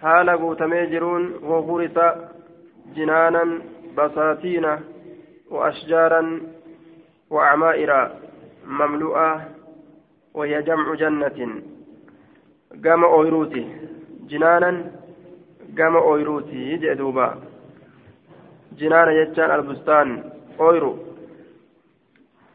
حال 0.02 0.30
قوتمي 0.30 0.86
جرون 0.86 1.24
وغرس 1.43 1.97
جنانا 2.95 3.43
بساتين 3.97 4.66
وأشجارا 5.52 6.41
وأعمائر 7.30 7.91
مملوءة 8.68 9.41
وهي 10.34 10.62
جمع 10.62 10.93
جنة. 10.93 11.62
قام 12.86 13.04
أويروتي 13.04 13.64
جنانا 14.30 14.72
قام 15.78 15.95
أويروتي 15.97 16.78
جدوبا 16.78 17.28
جنانا 18.80 19.12
يجان 19.12 19.52
البستان. 19.52 20.24
أويرو. 20.60 21.10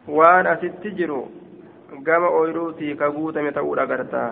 waan 0.08 0.46
asitti 0.46 0.90
jiru 0.90 1.28
gama 2.02 2.28
ooyiruutii 2.28 2.96
ka 2.96 3.10
guutame 3.10 3.52
ta'uudha 3.52 3.82
agartaa 3.82 4.30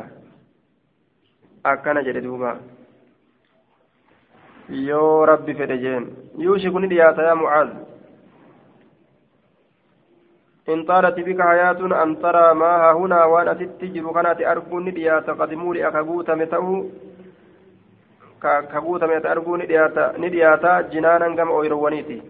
akkana 1.64 2.02
jedhe 2.02 2.20
duuba. 2.20 2.56
Yoo 4.88 5.26
rabbi 5.26 5.54
fedhe 5.54 5.78
jeen 5.78 6.04
yuushi 6.38 6.70
kuni 6.70 6.92
dhiyaata 6.92 7.22
yaa 7.22 7.40
mucaaz? 7.44 7.70
إن 10.68 10.84
طالت 10.84 11.20
بك 11.20 11.40
حياة 11.42 12.02
أن 12.02 12.18
ترى 12.22 12.54
ما 12.54 12.72
ها 12.82 12.92
هنا 12.92 13.24
وأنا 13.24 13.52
تتجر 13.52 14.12
كانت 14.12 14.40
أرجو 14.40 14.80
نديات 14.80 15.30
قد 15.30 15.54
مولي 15.54 15.88
أكاغوت 15.88 16.30
متأو 16.30 16.86
كاغوت 18.42 19.04
مت 19.04 19.26
أرجو 19.26 19.56
نديات 20.22 20.64
جنانا 20.92 21.36
كم 21.36 21.48
أويروانيتي 21.48 22.22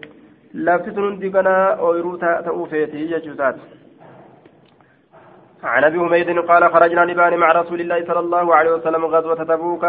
لفت 0.53 0.95
سنندي 0.95 1.29
كنا 1.29 1.73
أويرو 1.73 2.15
تأوفيتي 2.15 3.01
يجوزات 3.11 3.55
عن 5.63 5.83
ابي 5.83 5.99
حميد 5.99 6.39
قال 6.39 6.71
خرجنا 6.73 7.05
نبان 7.05 7.37
مع 7.37 7.51
رسول 7.51 7.81
الله 7.81 8.05
صلى 8.05 8.19
الله 8.19 8.55
عليه 8.55 8.71
وسلم 8.71 9.05
غزوة 9.05 9.43
تبوك 9.43 9.85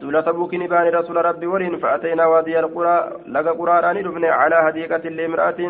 دولة 0.00 0.20
تبوك 0.20 0.54
نبان 0.54 0.86
رسول 0.94 1.16
ربي 1.24 1.46
ورين 1.46 1.76
فأتينا 1.78 2.26
وادي 2.26 2.58
القرى 2.60 2.96
لقى 3.28 3.50
قرآن 3.58 4.02
دفن 4.02 4.24
على 4.24 4.56
هديقة 4.66 5.04
لامرأة 5.08 5.60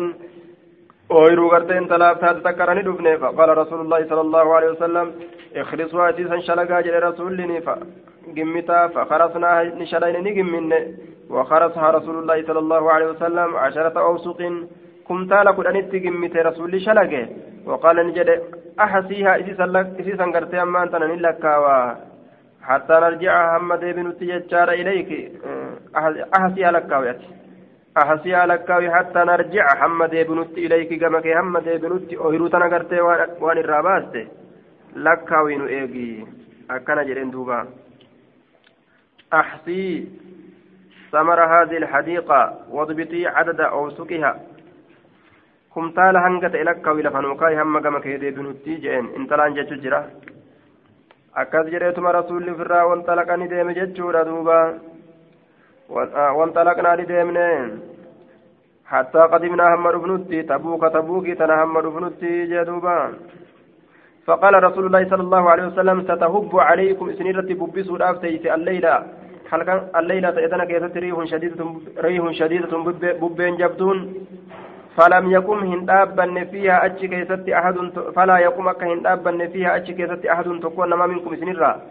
ooyiruu 1.09 1.49
gartee 1.53 1.77
intalaaf 1.77 2.19
taate 2.19 2.41
takka 2.45 2.63
irra 2.63 2.73
ni 2.75 2.83
dhufne 2.85 3.11
faqaala 3.23 3.53
rasuulullaahi 3.61 4.07
sala 4.09 4.21
allahu 4.25 4.49
alehi 4.57 4.71
wasalam 4.73 5.07
ikrisuu 5.61 6.01
hadiisan 6.05 6.41
shalagaa 6.47 6.81
jedhe 6.85 6.99
rasuullini 6.99 7.61
gimmitaa 8.37 8.89
fakarasnaa 8.95 9.63
ni 9.79 9.85
shalayne 9.91 10.21
ni 10.21 10.33
gimminne 10.37 10.79
وخرسها 11.29 11.91
رسول 11.91 12.15
الله 12.19 12.37
صلى 12.47 12.59
الله 15.11 15.35
عليه 15.35 15.49
وسلم 15.49 15.65
عشرة 15.65 15.65
أوسق 15.65 15.65
كمتال 15.65 15.81
كدنت 15.81 15.95
جمت 15.95 16.35
رسول 16.37 16.81
شلقه 16.81 17.27
وقال 17.65 18.07
نجد 18.07 18.41
أحسيها 18.79 19.39
إسيسا 19.39 20.25
قرتي 20.25 20.61
أما 20.61 20.83
أنت 20.83 20.95
نلكا 20.95 21.97
حتى 22.61 22.93
نرجع 22.93 23.57
محمد 23.57 23.79
بن 23.79 24.17
تجار 24.17 24.69
إليك 24.69 25.31
أحسيها 26.39 26.71
لكاويتي 26.71 27.27
أحسيها 27.97 28.45
لكاوي 28.45 28.91
حتى 28.91 29.19
نرجع 29.19 29.65
محمد 29.75 30.09
بن 30.09 30.41
إليك 30.57 30.99
كما 31.01 31.21
كي 31.21 31.35
محمد 31.35 31.63
بن 31.63 32.17
أهيروتنا 32.25 32.65
قرتي 32.65 33.01
وان 33.41 33.57
الراباست 33.57 34.27
لكاوي 34.95 35.55
نؤيجي 35.55 36.25
أكنا 36.71 37.03
جرين 37.03 37.31
دوبا 37.31 37.67
أحصي 39.33 40.07
ثمر 41.11 41.43
هذه 41.43 41.77
الحديقة 41.77 42.59
واضبطي 42.69 43.27
عدد 43.27 43.61
أوسقها 43.61 44.41
kumtaala 45.75 46.23
hanga 46.25 46.49
ta'e 46.49 46.63
lakkaawii 46.67 47.05
lafan 47.05 47.25
mukaa'ii 47.31 47.59
hamma 47.61 47.83
gama 47.85 47.99
kee 48.03 48.17
deebinutti 48.23 48.77
jeen 48.83 49.07
intalaan 49.19 49.55
jechu 49.57 49.77
jira 49.85 49.99
akkas 51.41 51.71
jedheetuma 51.73 52.13
rasuulli 52.17 52.53
ofirraa 52.55 52.85
wanxalaqani 52.91 53.49
deeme 53.53 53.73
jechuudha 53.79 54.21
duuba 54.29 54.59
wanxalaqnaa 56.39 56.95
ni 56.99 57.07
deemne 57.11 57.47
hattaa 58.93 59.27
qadimnaa 59.33 59.71
hamma 59.73 59.91
dhufnutti 59.95 60.43
tabuuka 60.51 60.93
tabuukii 60.97 61.35
tana 61.41 61.59
hamma 61.63 61.83
dhufnutti 61.87 62.31
jee 62.53 62.65
duuba 62.71 62.95
فقال 64.27 64.63
رسول 64.63 64.85
الله 64.85 65.03
صلى 65.09 65.23
الله 65.23 65.49
عليه 65.49 65.65
وسلم 65.69 65.97
ستهب 66.09 66.51
عليكم 66.69 67.05
سنيرة 67.13 67.49
ببسوا 67.59 67.97
الأفتيس 67.97 68.45
الليلة 68.57 68.93
حلقا 69.51 69.75
الليلة 69.99 70.29
إذن 70.45 70.61
كيست 70.69 70.97
ريح 70.97 71.17
شديدة 71.31 71.65
ريح 72.05 72.23
شديدة 72.39 72.73
ببين 73.21 73.53
جبدون 73.61 73.97
فلم 74.97 75.31
يقم 75.31 75.59
هندابن 75.59 76.45
فيها 76.51 76.85
أتش 76.85 77.01
كيست 77.05 77.49
أحد 77.49 77.75
فلا 78.15 78.37
يقم 78.37 78.67
أك 78.67 78.83
هندابن 78.83 79.47
فيها 79.47 79.75
أتش 79.77 79.91
كيست 79.91 80.25
أحد 80.25 80.45
تكون 80.63 80.93
ما 80.93 81.05
منكم 81.07 81.35
سنرا 81.35 81.81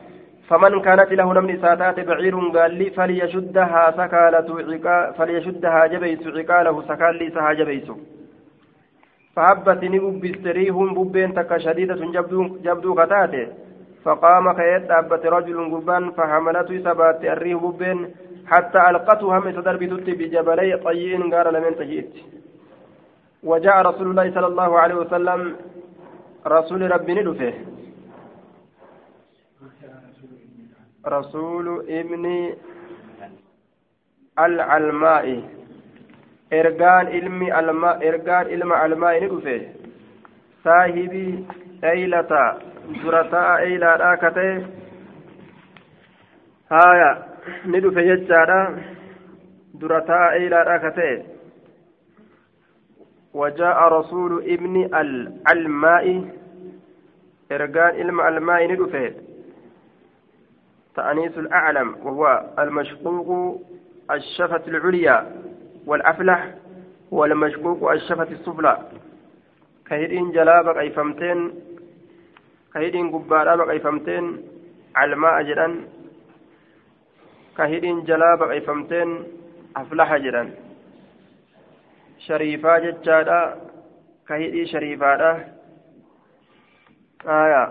فمن 0.48 0.80
كانت 0.80 1.12
له 1.12 1.32
نمن 1.34 1.61
ساتات 1.62 2.00
بعير 2.00 2.36
قال 2.57 2.74
لي 2.78 2.90
فليشدها 2.90 3.90
سكالة 3.98 4.48
عقا 4.68 5.12
فليشدها 5.12 5.86
جبيس 5.86 6.26
عقاله 6.26 6.82
سكال 6.88 7.14
لي 7.18 7.30
سها 7.30 7.52
جبيس. 7.52 7.88
فهبت 9.36 9.84
نببست 9.84 10.46
ريح 10.46 10.74
ببين 10.96 11.34
تك 11.34 11.57
شديدة 11.57 11.94
جبدو, 11.94 12.42
جبدو 12.64 12.94
كتاته. 12.94 13.46
فقام 14.05 14.52
كيت 14.52 14.90
أبت 14.90 15.26
رجل 15.26 15.70
قربان 15.72 16.11
فحملته 16.11 16.78
سبات 16.78 17.24
الريح 17.24 17.59
ببين 17.64 17.98
حتى 18.46 18.78
ألقته 18.90 19.38
هم 19.38 19.52
صدر 19.57 19.76
بتت 19.76 20.09
بجبلي 20.18 20.76
طيين 20.84 21.34
قال 21.34 21.55
لمن 21.55 21.76
تجئت 21.76 22.12
وجاء 23.45 23.76
رسول 23.82 24.07
الله 24.11 24.26
صلى 24.34 24.47
الله 24.47 24.78
عليه 24.78 24.95
وسلم 24.95 25.57
رسول 26.47 26.90
ربي 26.90 27.12
ندفه 27.14 27.55
رسول 31.07 31.66
ابن 31.88 32.24
العلماء 34.38 35.26
ergaan 36.61 37.09
ilmi 37.18 37.49
almaa 37.59 37.99
ergaan 38.09 38.51
ilma 38.57 38.76
almaa 38.86 39.12
ni 39.20 39.28
dhufe 39.32 39.55
saahibii 40.64 41.47
eeylata 41.90 42.42
dura 43.03 43.22
ta'a 43.34 43.55
eeylaadhaa 43.66 44.16
ka 44.22 44.30
ta'e 44.38 44.53
haaya 46.74 47.11
ni 47.72 47.80
dhufe 47.86 48.05
jechaadha 48.11 48.59
dura 49.80 50.01
ta'a 50.11 50.28
eeylaadhaa 50.40 50.78
ka 50.84 50.90
ta'e 50.99 51.14
وجاء 53.35 53.78
رسول 53.93 54.43
ابن 54.43 54.91
الماء 55.51 56.30
إرجان 57.53 57.95
علم 57.97 58.20
الماء 58.20 58.72
ندفه 58.72 59.14
تأنيس 60.97 61.39
الأعلم 61.39 61.97
وهو 62.03 62.45
المشقوق 62.59 63.61
الشفة 64.11 64.62
العليا 64.68 65.43
والأفلح 65.87 66.55
والمشقوق 67.11 67.93
الشفة 67.93 68.28
السفلى. 68.30 68.78
كهيدين 69.87 70.30
جلابك 70.30 70.76
أي 70.76 70.91
كهيدين 72.74 73.12
قبارابك 73.12 73.70
أي 73.70 73.80
فمتين 73.80 74.43
الماء 75.03 75.43
جدا. 75.43 75.68
كهيدين 77.57 78.05
جلابك 78.05 78.51
أي 78.51 78.61
aflaha 79.74 80.18
jedhan 80.22 80.55
shariifaa 82.27 82.81
jechaadha 82.87 83.39
ka 84.29 84.37
hidhii 84.43 84.66
shariifaadha 84.72 85.31
aya 87.39 87.62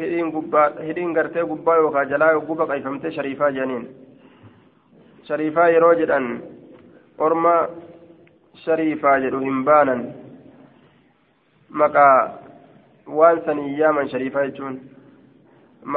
hidhiin 0.00 0.30
gubbaa 0.36 0.68
hidhiin 0.86 1.12
gartee 1.18 1.44
gubbaa 1.52 1.76
yookaan 1.82 2.08
jalaa 2.14 2.40
guba 2.50 2.66
qayfamtee 2.72 3.10
shariifaa 3.16 3.50
jedhaniin 3.56 3.84
shariifaa 5.28 5.68
yeroo 5.74 5.94
jedhan 6.02 6.28
orma 7.18 7.54
shariifaa 8.64 9.18
jedhu 9.26 9.40
hin 9.48 9.64
baanan 9.64 10.02
maqaa 11.82 12.16
waan 13.18 13.44
sanii 13.46 13.78
yaaman 13.78 14.08
shariifaa 14.14 14.46
jechuun 14.48 14.80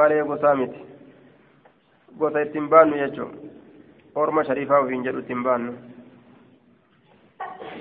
malee 0.00 0.22
gosaa 0.30 0.54
miti 0.60 0.80
gosa 2.18 2.40
ittiin 2.46 2.68
baannu 2.68 2.96
jechuun 3.02 3.34
orma 4.24 4.44
shariifaa 4.48 4.80
ofiin 4.84 5.04
jedhu 5.06 5.20
ittiin 5.24 5.42
baannu 5.46 5.72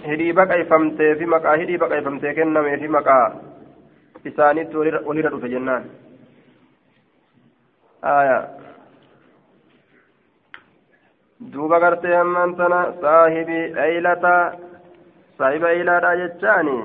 hidhii 0.07 0.33
baqayfamtee 0.39 1.11
fi 1.19 1.25
maqaa 1.36 1.55
hidhii 1.61 1.77
baqayfamtee 1.83 2.33
kennamee 2.39 2.77
fi 2.83 2.88
maqaa 2.97 3.25
isaanitti 4.31 4.77
walirra 5.07 5.31
dhufe 5.36 5.49
jennaan 5.55 5.83
aayaa 8.13 8.43
duuba 11.53 11.79
gartee 11.86 12.15
hammaan 12.15 12.55
tana 12.59 12.79
saahibi 13.01 13.59
eeylataa 13.86 14.43
saahiba 15.39 15.71
eeylaadhaa 15.77 16.15
jechaani 16.23 16.75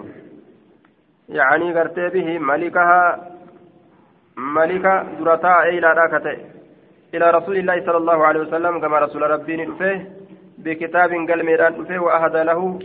yacanii 1.38 1.72
gartee 1.78 2.08
bihi 2.16 2.38
malikahaa 2.52 3.10
malika 4.58 4.94
durataa 5.18 5.58
eeylaadhaa 5.72 6.08
ka 6.14 6.20
ta'e 6.26 6.38
إلى 7.14 7.30
رسول 7.30 7.56
الله 7.56 7.86
صلى 7.86 7.96
الله 7.96 8.26
عليه 8.26 8.40
وسلم 8.40 8.80
كما 8.80 8.98
رسول 8.98 9.22
ربي 9.30 9.56
نفه 9.56 10.06
بكتاب 10.58 11.10
قال 11.28 11.46
ميران 11.46 11.80
نفه 11.80 11.98
وأهدى 11.98 12.42
له 12.42 12.78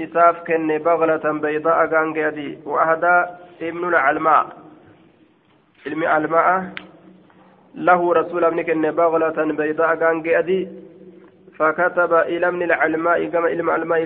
إساف 0.00 0.36
كن 0.46 0.78
بغلة 0.78 1.26
بيضاء 1.44 1.86
قانقيدي 1.92 2.58
وأهدى 2.64 3.16
ابن 3.62 3.88
العلماء. 3.88 4.46
علم 5.86 6.02
الماء 6.04 6.48
له 7.74 8.12
رسول 8.12 8.44
ابن 8.44 8.62
كن 8.62 8.90
بغلة 8.90 9.38
بيضاء 9.60 9.90
قانقيدي 10.02 10.68
فكتب 11.58 12.12
إلى 12.14 12.48
ابن 12.48 12.62
العلماء 12.62 13.24
كما 13.32 13.46
علم 13.48 13.70
الماء 13.70 14.04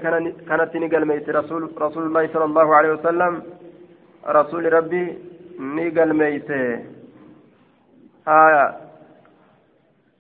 كانت 0.48 0.76
نقل 0.76 1.05
ميت 1.05 1.30
رسول 1.30 1.62
رسول 1.78 2.05
الله 2.07 2.26
صلى 2.32 2.44
الله 2.44 2.76
عليه 2.76 2.92
وسلم. 2.92 3.42
رسول 4.26 4.72
ربي 4.72 5.18
نقل 5.61 6.12
ميت. 6.12 6.50
آية 8.28 8.64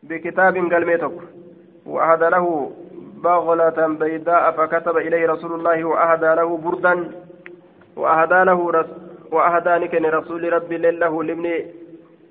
بكتاب 0.08 0.56
قلميتك 0.72 1.16
وأهدى 1.86 2.28
له 2.28 2.70
بغلة 3.24 3.86
بيداء 4.00 4.50
فكتب 4.56 4.96
إليه 4.96 5.26
رسول 5.26 5.52
الله 5.58 5.84
وأهدى 5.84 6.30
له 6.40 6.56
بردا. 6.56 6.94
وأهدى 7.96 8.40
له 8.44 8.70
رس 8.70 8.86
وأهدى 9.32 9.84
نكن 9.84 10.04
رسول 10.06 10.52
ربي 10.52 10.76
له 10.76 11.22
لابن 11.24 11.46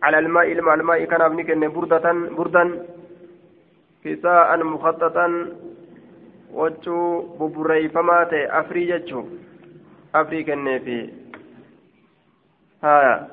على 0.03 0.19
الماء 0.19 0.51
الماء 0.51 0.75
الماء 0.75 1.03
كان 1.03 1.21
ابنكن 1.21 1.69
بردة 1.69 2.05
بردا. 2.37 2.85
كساء 4.05 4.63
مخططا. 4.63 5.27
وجو 6.53 7.21
ببريفما 7.39 8.23
تي 8.23 8.59
أفري 8.59 8.85
جتشو 8.85 9.23
أفري 10.15 10.43
ها 12.83 13.27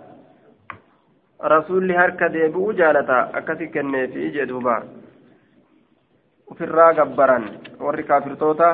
rasuulli 1.53 1.93
harka 2.01 2.29
deebi'uu 2.29 2.73
jaalata 2.73 3.17
akkasi 3.39 3.67
kenneefi 3.73 4.27
ije 4.27 4.45
duuba 4.51 4.83
ufirraa 6.51 6.93
gabbaran 6.93 7.45
warri 7.79 8.03
kaafirtoota 8.03 8.69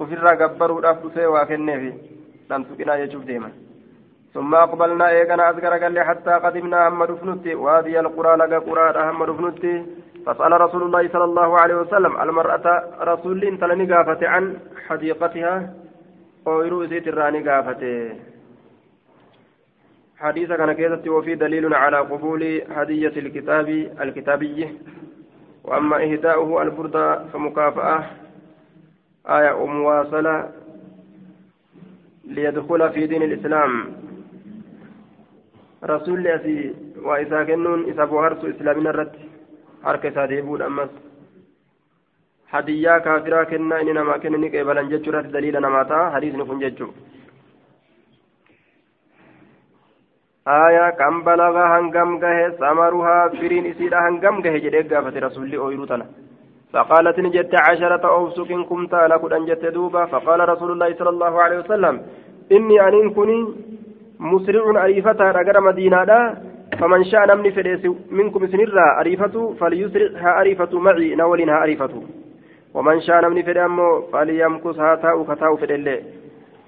ufirraa 0.00 0.36
gabbaruudhaaf 0.36 1.02
dhufee 1.02 1.26
waa 1.34 1.46
kenneefi 1.46 1.90
dhan 2.48 2.64
tuqinaa 2.64 3.00
jechuuf 3.02 3.26
deeman 3.32 3.52
ثم 4.34 4.54
أقبلنا 4.54 5.08
إيقنا 5.08 5.50
أذكر 5.50 5.72
قال 5.82 5.92
لي 5.92 6.04
حتى 6.04 6.30
قدمنا 6.30 6.88
هم 6.88 7.04
دفنتي 7.04 7.54
وادي 7.54 8.00
القرى 8.00 8.36
لقى 8.36 8.58
قرى 8.58 9.10
هم 9.10 9.24
دفنتي 9.24 9.74
فسأل 10.26 10.60
رسول 10.60 10.82
الله 10.82 11.08
صلى 11.08 11.24
الله 11.24 11.58
عليه 11.60 11.74
وسلم 11.74 12.20
المرأة 12.22 12.66
رسول 13.00 13.44
انت 13.44 13.64
لني 13.64 13.94
عن 14.22 14.44
حديقتها 14.88 15.54
ويرو 16.46 16.84
زيت 16.84 17.08
الراني 17.08 17.40
قافته 17.48 18.14
حديث 20.19 20.49
كان 20.51 20.71
كيست 20.71 21.07
وفي 21.07 21.35
دليل 21.35 21.73
على 21.73 21.97
قبول 21.97 22.61
هدية 22.69 23.15
الكتاب 23.17 23.67
الكتابي. 24.01 24.69
وأما 25.63 26.03
إهداؤه 26.03 26.61
البردة 26.61 27.25
فمكافأة. 27.33 28.03
آية 29.27 29.65
مواصلة. 29.65 30.51
ليدخل 32.25 32.89
في 32.89 33.07
دين 33.07 33.23
الإسلام. 33.23 33.71
رسول 35.83 36.27
أسي 36.27 36.73
وإذا 37.03 37.43
كنون 37.43 37.83
إذا 37.83 38.03
بوهرت 38.05 38.45
إسلامنا 38.45 38.89
الرد 38.89 39.15
حركة 39.83 40.09
ساديبون 40.09 40.61
أمس. 40.61 40.89
هدية 42.49 42.97
كافرة 42.97 43.43
كنا 43.43 43.81
إننا 43.81 44.03
ما 44.03 44.17
كنا 44.17 44.37
نكيبلا 44.37 44.81
جتشرات 44.81 45.25
دليل 45.25 45.61
نماتا. 45.61 46.09
حديث 46.09 46.35
نكون 46.35 46.59
جتشو 46.59 46.89
آية 50.47 50.89
كم 50.89 51.21
بلغ 51.23 51.55
هنگم 51.73 52.19
گه 52.19 52.49
ثمرها 52.49 53.29
فرين 53.29 53.65
إسيدا 53.65 53.99
هنگم 53.99 54.41
گه 54.41 54.57
جدك 54.63 54.93
قافت 54.93 55.17
رسول 55.17 55.55
أويروتنا 55.55 56.05
فقالت 56.73 57.19
نجت 57.19 57.53
عشرة 57.69 58.05
أوسك 58.17 58.51
كنت 58.69 58.93
لك 58.95 59.33
أنجت 59.33 59.65
دوبا 59.65 60.05
فقال 60.05 60.49
رسول 60.49 60.71
الله 60.71 60.93
صلى 60.99 61.09
الله 61.09 61.41
عليه 61.41 61.57
وسلم 61.59 62.01
إني 62.51 62.87
أن 62.87 63.09
كني 63.09 63.39
مسرع 64.19 64.83
أريفتا 64.85 65.31
رقر 65.31 65.61
مدينة 65.61 66.35
فمن 66.79 67.03
شاء 67.03 67.25
نمني 67.29 67.51
فليس 67.51 67.85
منكم 68.11 68.47
سنرا 68.47 68.99
أريفة 68.99 69.53
فليسرعها 69.59 70.41
أريفة 70.41 70.79
معي 70.79 71.15
نولنها 71.15 71.63
أريفة 71.63 71.93
ومن 72.73 73.01
شاء 73.01 73.21
نمني 73.23 73.43
فليمو 73.43 74.01
فليمكسها 74.13 74.95
تاو 74.95 75.23
كتاو 75.29 75.55
فلله 75.57 75.99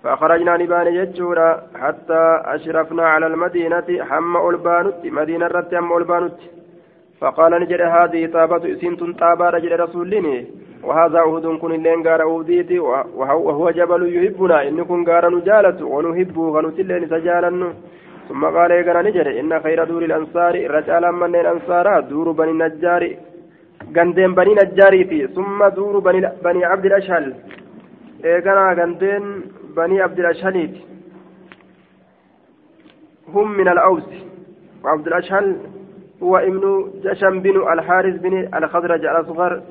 فخرجنا 0.04 0.58
نبان 0.58 0.88
ججورا 0.98 1.50
حتى 1.82 2.42
أشرفنا 2.56 3.06
على 3.14 3.28
المدينة 3.28 3.88
حم 4.10 4.34
ألبانت 4.50 4.96
مدينة 5.06 5.48
رت 5.48 5.76
حم 5.76 5.98
ألبانت 5.98 6.38
فقال 7.20 7.52
نجد 7.62 7.82
هذه 7.82 8.22
طابة 8.36 8.64
سنت 8.82 9.02
طابة 9.20 9.50
رجل 9.50 9.80
رسولني 9.80 10.46
وهذا 10.84 11.20
أهد 11.20 11.46
كن 11.62 11.72
اللين 11.72 12.08
غار 12.08 12.22
أوديتي 12.22 12.80
وهو 12.80 13.70
جبل 13.70 14.02
يحبنا. 14.16 14.68
إن 14.68 14.84
كن 14.90 15.00
غار 15.10 15.24
نجالة 15.36 15.80
ونحبه 15.94 16.44
غنتلين 16.56 17.04
سجالا 17.14 17.52
ثم 18.30 18.42
قال 18.46 18.72
يقنا 18.72 19.02
نجد 19.02 19.28
إن 19.42 19.52
خير 19.64 19.84
دور 19.84 20.04
الأنصار 20.10 20.54
رجال 20.76 21.04
من 21.22 21.36
الأنصار 21.36 21.88
دور 22.00 22.32
بني 22.32 22.52
النجار 22.52 23.04
غندين 23.96 24.32
بني 24.40 24.54
نجاري 24.60 25.02
في. 25.10 25.28
ثم 25.28 25.60
دور 25.78 26.00
بني, 26.00 26.20
بني 26.44 26.66
عبد 26.66 26.86
الأشهل. 26.86 27.26
إيقنا 28.26 28.74
غندين 28.80 29.24
بني 29.78 30.02
عبد 30.02 30.20
الأشهل 30.20 30.82
هم 33.28 33.52
من 33.58 33.68
الأوس. 33.68 34.10
وعبد 34.84 35.08
الأشهل 35.08 35.58
هو 36.24 36.38
ابن 36.38 36.92
جشم 37.04 37.40
بن 37.40 37.72
الحارث 37.74 38.22
بن 38.22 38.50
الخزرج 38.56 39.06
الأصغر 39.06 39.62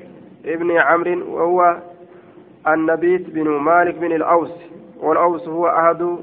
ابن 0.45 0.71
عمرو 0.71 1.35
وهو 1.35 1.83
النبيت 2.69 3.31
بن 3.31 3.49
مالك 3.49 3.95
بن 3.95 4.13
الأوس. 4.13 4.53
والأوس 5.01 5.49
هو 5.49 5.67
أحد 5.67 6.17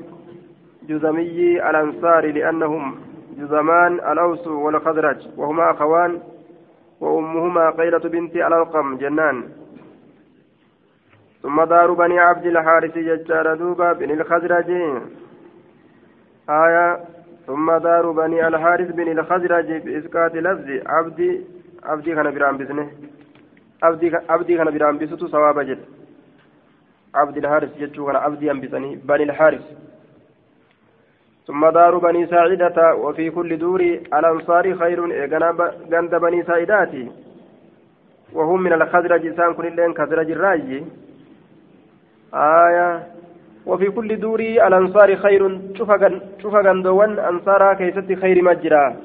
جزمي 0.87 1.69
الأنصار 1.69 2.31
لأنهم 2.31 2.95
جزمان 3.37 3.93
الأوس 3.93 4.47
والخزرج 4.47 5.27
وهما 5.37 5.71
أخوان 5.71 6.19
وأمهما 7.01 7.69
قيلة 7.69 7.99
بنت 7.99 8.35
الأرقم 8.35 8.97
جنان. 8.97 9.43
ثم 11.43 11.63
دار 11.63 11.93
بني 11.93 12.19
عبد 12.19 12.45
الحارث 12.45 12.97
ججار 12.97 13.55
دوبا 13.55 13.93
بن 13.93 14.11
الخزرج. 14.11 14.69
آية 16.49 16.99
ثم 17.47 17.77
دار 17.77 18.11
بني 18.11 18.47
الحارث 18.47 18.91
بن 18.91 19.19
الخزرج 19.19 19.71
بإسقاط 19.71 20.35
لفظ 20.35 20.67
عبدي 20.85 21.41
عبدي 21.83 22.15
كان 22.15 22.31
برام 22.35 22.57
بسنه. 22.57 22.89
عبدي 23.83 24.15
عبدي 24.29 24.57
كان 24.57 24.77
برام 24.77 24.97
بسوت 24.97 25.31
ثواب 25.31 25.59
جد. 25.59 25.79
عبد 27.15 27.37
الحارث 27.37 27.77
ججو 27.77 28.05
كان 28.05 28.15
عبدي 28.15 28.51
أنبسني 28.51 28.95
بني 28.95 29.23
الحارث. 29.23 29.65
ثم 31.47 31.69
دار 31.69 31.97
بني 31.97 32.27
ساعدة 32.27 32.95
وفي 32.95 33.29
كل 33.29 33.57
دور 33.57 33.81
الأنصار 34.17 34.75
خير. 34.75 34.99
غند 35.91 36.15
بني 36.15 36.43
ساعداتي. 36.43 37.11
وهم 38.33 38.61
من 38.63 38.73
الخزرج 38.73 39.35
سان 39.35 39.53
كل 39.53 39.67
اللين 39.67 39.93
خزرج 39.93 40.31
الراجي. 40.31 40.83
آية. 42.33 43.03
وفي 43.65 43.89
كل 43.89 44.19
دور 44.19 44.39
الأنصار 44.39 45.15
خير. 45.15 45.59
شوف 46.41 46.53
غندوان 46.55 47.19
أنصارا 47.19 47.73
كيست 47.73 48.13
خير 48.21 48.43
مجرى 48.43 48.95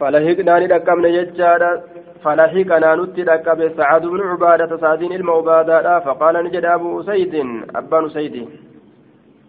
فلحقنا 0.00 0.58
ندقمنا 0.58 1.08
ججادا. 1.08 1.82
فلحقنا 2.24 2.94
نتي 2.94 3.22
دقب 3.22 3.72
سعد 3.76 4.02
بن 4.06 4.20
عبادة 4.20 4.76
سعدين 4.76 5.12
المعبادة 5.12 6.00
فقال 6.00 6.34
نجد 6.44 6.64
أبو 6.64 7.00
أسيد 7.00 7.34
أبان 7.76 8.04
أسيد 8.04 8.48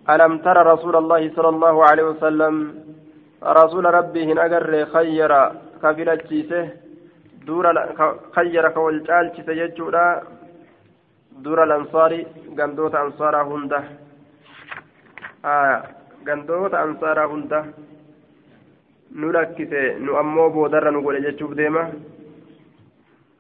ألم 0.10 0.38
ترى 0.38 0.62
رسول 0.74 0.96
الله 0.96 1.22
صلى 1.36 1.50
الله 1.50 1.76
عليه 1.90 2.04
وسلم؟ 2.04 2.54
رسول 3.44 3.86
ربه 3.86 4.34
نقر 4.34 4.86
خير. 4.94 5.32
كفلت 5.84 6.32
دور 7.48 7.66
خير 8.36 8.70
كولجال 8.70 9.26
ججودا. 9.48 10.22
دور 11.44 11.64
الأنصار 11.64 12.12
قندوت 12.60 12.96
أنصار 12.96 13.36
هنده 13.44 13.84
آه 15.46 15.84
قندوت 16.28 16.74
أنصار 16.74 17.18
godhe 21.06 21.22
jechuuf 21.26 21.52
deema 21.56 21.84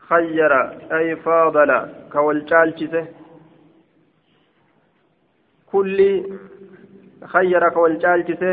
khayyara 0.08 0.60
ay 0.98 1.16
faadala 1.24 1.78
ka 2.12 2.22
wal 2.26 2.41
caalchise 2.50 3.02
kulli 5.72 6.12
khayyara 7.34 7.72
ka 7.74 7.80
wal 7.86 7.98
caalchise 8.04 8.52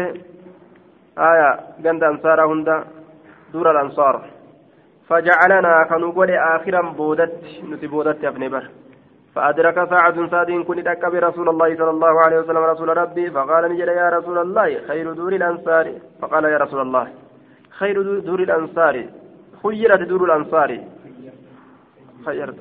aya 1.16 1.48
ganda 1.84 2.08
ansaaraa 2.08 2.46
hunda 2.52 2.76
dura 3.52 3.70
alansaar 3.70 4.16
فجعلنا 5.08 5.84
كنقول 5.90 6.30
آخرا 6.30 6.82
بودت 6.98 7.34
نتي 7.70 7.86
بودت 7.86 8.24
أبني 8.24 8.48
بر 8.48 8.64
فأدرك 9.34 9.88
سعد 9.90 10.28
سعد 10.30 10.50
كن 10.50 10.88
أكب 10.88 11.14
رسول 11.14 11.48
الله 11.48 11.76
صلى 11.76 11.90
الله 11.90 12.20
عليه 12.20 12.38
وسلم 12.38 12.64
رسول 12.72 12.96
ربي 12.96 13.30
فقال 13.30 13.72
نجد 13.72 13.88
يا 13.88 14.08
رسول 14.08 14.38
الله 14.38 14.80
خير 14.88 15.12
دور 15.12 15.32
الأنصار. 15.32 15.92
فقال 16.20 16.44
يا 16.44 16.58
رسول 16.58 16.80
الله 16.80 17.08
خير 17.70 18.02
دور 18.20 18.40
الأنصار. 18.42 19.04
خيرت 19.62 20.00
دور 20.00 20.24
الأنصار. 20.24 20.70
خيرت. 22.26 22.60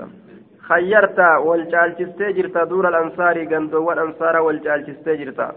خيرت 0.70 1.20
والجالجستي 1.20 2.32
جرت 2.32 2.58
دور 2.58 2.88
الأنصار 2.90 3.36
قندو 3.52 3.84
والأنصار 3.88 4.36
والجالجستي 4.42 5.16
جرت. 5.16 5.56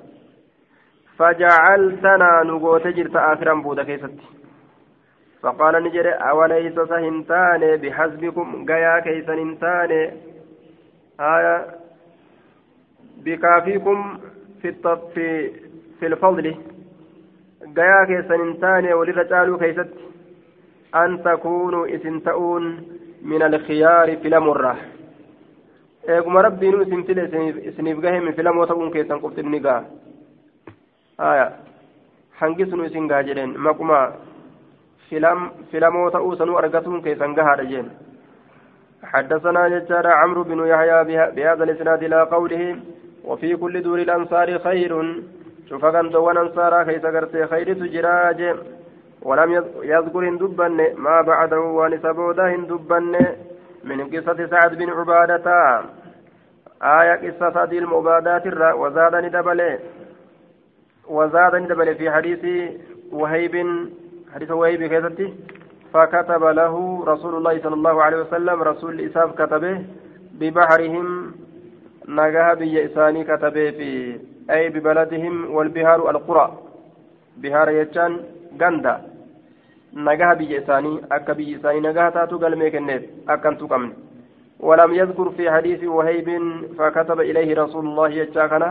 فجعلتنا 1.19 2.43
نقوت 2.43 2.87
جرت 2.87 3.17
آخرا 3.17 3.55
بودا 3.55 3.83
كيست. 3.83 4.19
فقال 5.43 5.75
نجري 5.85 6.11
أوليس 6.11 6.75
سهنتان 6.75 7.63
بحسبكم؟ 7.77 8.67
قيا 8.69 9.01
كيسا 9.01 9.35
هنتان 9.35 9.93
آية 11.21 11.67
بكافيكم 13.25 14.19
في 14.63 14.73
في 15.15 15.51
في 16.01 16.07
الفضل 16.07 16.57
قيا 17.77 18.05
كيسن 18.07 18.41
انتاني 18.41 18.95
وللرجال 18.95 19.59
كيست 19.59 19.91
أن 20.95 21.23
تكونوا 21.23 21.95
إسن 21.95 22.23
تؤون 22.23 22.65
من 23.23 23.43
الخيار 23.43 24.17
في 24.17 24.29
الأمرة 24.29 24.77
eeguma 26.09 26.43
rabbiinu 26.43 26.83
isin 26.85 27.05
file 27.09 27.23
isiniif 27.69 28.01
gaheme 28.05 28.33
filamoo 28.37 28.67
ta'uun 28.67 28.91
keessan 28.93 29.21
qoftinni 29.21 29.61
gaa 29.67 29.85
aya 31.19 31.47
hangisnu 32.41 32.85
isin 32.85 33.09
gaa 33.09 33.23
jedheen 33.29 33.55
maquma 33.67 34.01
filamoo 35.71 36.11
ta'uu 36.11 36.37
sanuu 36.37 36.59
argatuun 36.61 37.03
keessan 37.07 37.35
gahaadha 37.39 37.65
jeen 37.71 37.89
حدثنا 39.05 39.69
ججار 39.69 40.07
عمرو 40.07 40.43
بن 40.43 40.67
يحيى 40.67 41.05
بهذا 41.37 41.65
الإسناد 41.65 42.03
إلى 42.03 42.23
قوله 42.23 42.77
وفي 43.25 43.57
كل 43.57 43.83
دور 43.83 43.99
الأنصار 43.99 44.59
خير. 44.59 45.23
شوف 45.69 45.87
كان 45.87 46.11
دوان 46.11 46.37
انصارا 46.37 46.83
كيس 46.83 47.05
غرتي 47.05 47.47
خير 47.47 47.75
تجراج. 47.75 48.57
ولم 49.23 49.53
يذكر 49.83 50.29
هندبن 50.29 50.95
ما 50.97 51.23
بعده 51.23 51.61
ونسبوده 51.61 52.47
هندبن 52.55 53.27
من 53.85 53.99
قصة 54.13 54.47
سعد 54.47 54.75
بن 54.79 54.91
عبادة. 54.91 55.81
آية 56.83 57.31
قصة 57.31 57.51
سعد 57.55 57.73
المعبادات 57.73 58.47
وزاد 58.75 59.15
ندبل 59.15 59.79
وزاد 61.09 61.55
ندبل 61.57 61.95
في 61.95 62.11
حديث 62.11 62.73
وهيب. 63.13 63.55
حديث 64.35 64.51
وهيب 64.51 64.83
كيفتي 64.83 65.35
فكتب 65.95 66.43
له 66.61 66.75
رسول 67.07 67.35
الله 67.39 67.55
صلى 67.65 67.75
الله 67.75 68.03
عليه 68.03 68.17
وسلم 68.17 68.63
رسول 68.63 69.01
إساف 69.01 69.29
كتبه 69.41 69.77
ببحرهم 70.39 71.07
نجاه 72.09 72.55
بي 72.55 72.85
إساني 72.87 73.25
كتبه 73.25 73.67
في 73.79 73.91
أي 74.51 74.69
ببلدهم 74.75 75.35
والبهار 75.55 76.11
القرى. 76.11 76.47
بهار 77.43 77.69
يجان 77.81 78.13
غندا. 78.61 78.95
نجاه 80.07 80.35
بي 80.35 80.59
إساني 80.59 80.93
أكا 81.13 81.33
بي 81.39 81.57
إساني 81.57 81.81
نجاه 81.81 82.09
تاتو 82.11 82.37
قلمي 82.43 82.71
كنت 82.75 83.03
أكن 83.29 83.55
تقمن 83.59 83.91
ولم 84.61 84.91
يذكر 85.01 85.31
في 85.37 85.51
حديث 85.51 85.85
وهيب 85.85 86.29
فكتب 86.79 87.19
إليه 87.21 87.49
رسول 87.63 87.85
الله 87.87 88.09
يجاكنا 88.09 88.71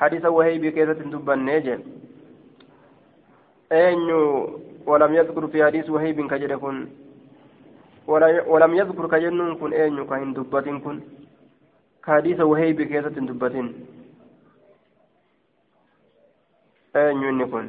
حديث 0.00 0.24
وهيب 0.36 0.62
كيسة 0.76 1.00
دبا 1.12 1.34
نيجن 1.34 1.80
أينو 3.72 4.22
ولم 4.86 5.14
يذكر 5.14 5.46
في 5.46 5.64
حديث 5.64 5.90
وهيب 5.90 6.20
كن. 6.58 6.88
ولم 8.46 8.74
يذكر 8.74 9.06
كجنون 9.08 9.56
كن 9.56 9.72
أين 9.72 10.04
كهن 10.06 10.32
دبتين 10.32 10.80
كن. 10.80 11.00
كحديث 12.04 12.40
وهيب 12.40 12.82
كيسة 12.82 13.08
دبتين. 13.08 13.86
أين 16.96 17.46
كن. 17.46 17.68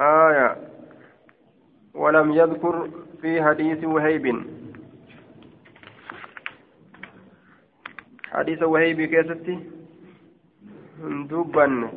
آية. 0.00 0.56
ولم 1.94 2.32
يذكر 2.32 2.90
في 3.22 3.42
حديث 3.42 3.84
وهيب. 3.84 4.26
حديث 8.32 8.62
وهيب 8.62 9.00
كيستي 9.02 9.77
دبن 11.02 11.88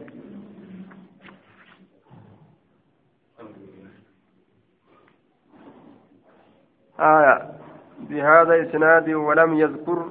آية. 6.99 7.51
بهذا 7.99 8.69
إسناد 8.69 9.09
ولم 9.09 9.53
يذكر 9.53 10.09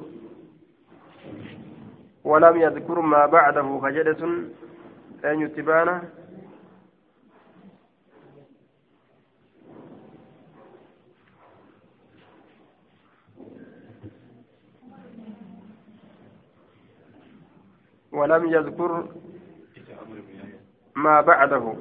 ولم 2.24 2.56
يذكر 2.56 3.00
ما 3.00 3.26
بعده 3.26 3.80
خجلة 3.80 4.44
أن 5.24 5.40
يتبانه. 5.40 6.02
ولم 18.12 18.52
يذكر 18.52 19.08
ما 20.96 21.20
بعده. 21.20 21.74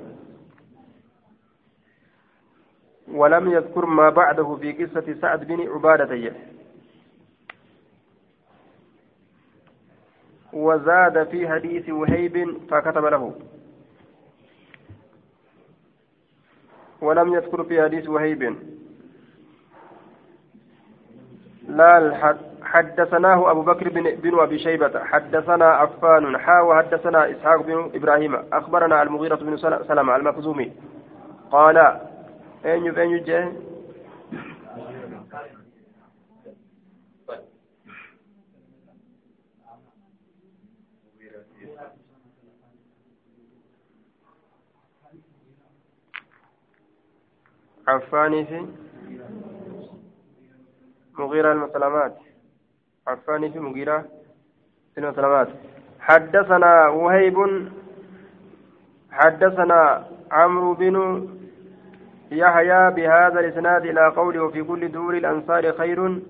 ولم 3.07 3.51
يذكر 3.51 3.85
ما 3.85 4.09
بعده 4.09 4.55
في 4.55 4.71
قصة 4.85 5.15
سعد 5.21 5.47
بن 5.47 5.69
عبادة 5.69 6.33
وزاد 10.53 11.27
في 11.29 11.47
حديث 11.49 11.89
وهيب 11.89 12.57
فكتب 12.69 13.05
له. 13.05 13.39
ولم 17.01 17.33
يذكر 17.33 17.63
في 17.63 17.83
حديث 17.83 18.09
وهيب. 18.09 18.55
لا 21.67 21.97
الحد 21.97 22.48
حدثناه 22.63 23.51
أبو 23.51 23.61
بكر 23.61 23.89
بن, 23.89 24.15
بن 24.15 24.39
أبي 24.39 24.59
شيبة. 24.59 25.03
حدثنا 25.03 25.65
عفان. 25.65 26.37
حا 26.37 26.61
وحدثنا 26.61 27.31
إسحاق 27.31 27.61
بن 27.61 27.91
إبراهيم. 27.95 28.35
أخبرنا 28.53 29.01
المغيرة 29.01 29.35
بن 29.35 29.57
سلمة 29.57 30.15
المخزومي 30.15 30.71
قال 31.51 31.77
أين 32.65 32.97
أين 32.97 33.23
جاء؟ 33.23 33.53
عفاني 47.87 48.45
في 48.45 48.65
مغيرة 51.19 51.51
المسلمات. 51.51 52.28
عفان 53.09 53.51
في 53.51 53.59
مغيرة 53.59 54.05
بن 54.97 55.13
سلمات 55.13 55.47
حدثنا 55.99 56.87
وهيب 56.87 57.69
حدثنا 59.11 60.07
عمرو 60.31 60.73
بن 60.73 61.27
يحيى 62.31 62.91
بهذا 62.91 63.39
الإسناد 63.39 63.85
إلى 63.85 64.07
قوله 64.07 64.43
وفي 64.43 64.63
كل 64.63 64.91
دور 64.91 65.17
الأنصار 65.17 65.71
خير 65.71 66.21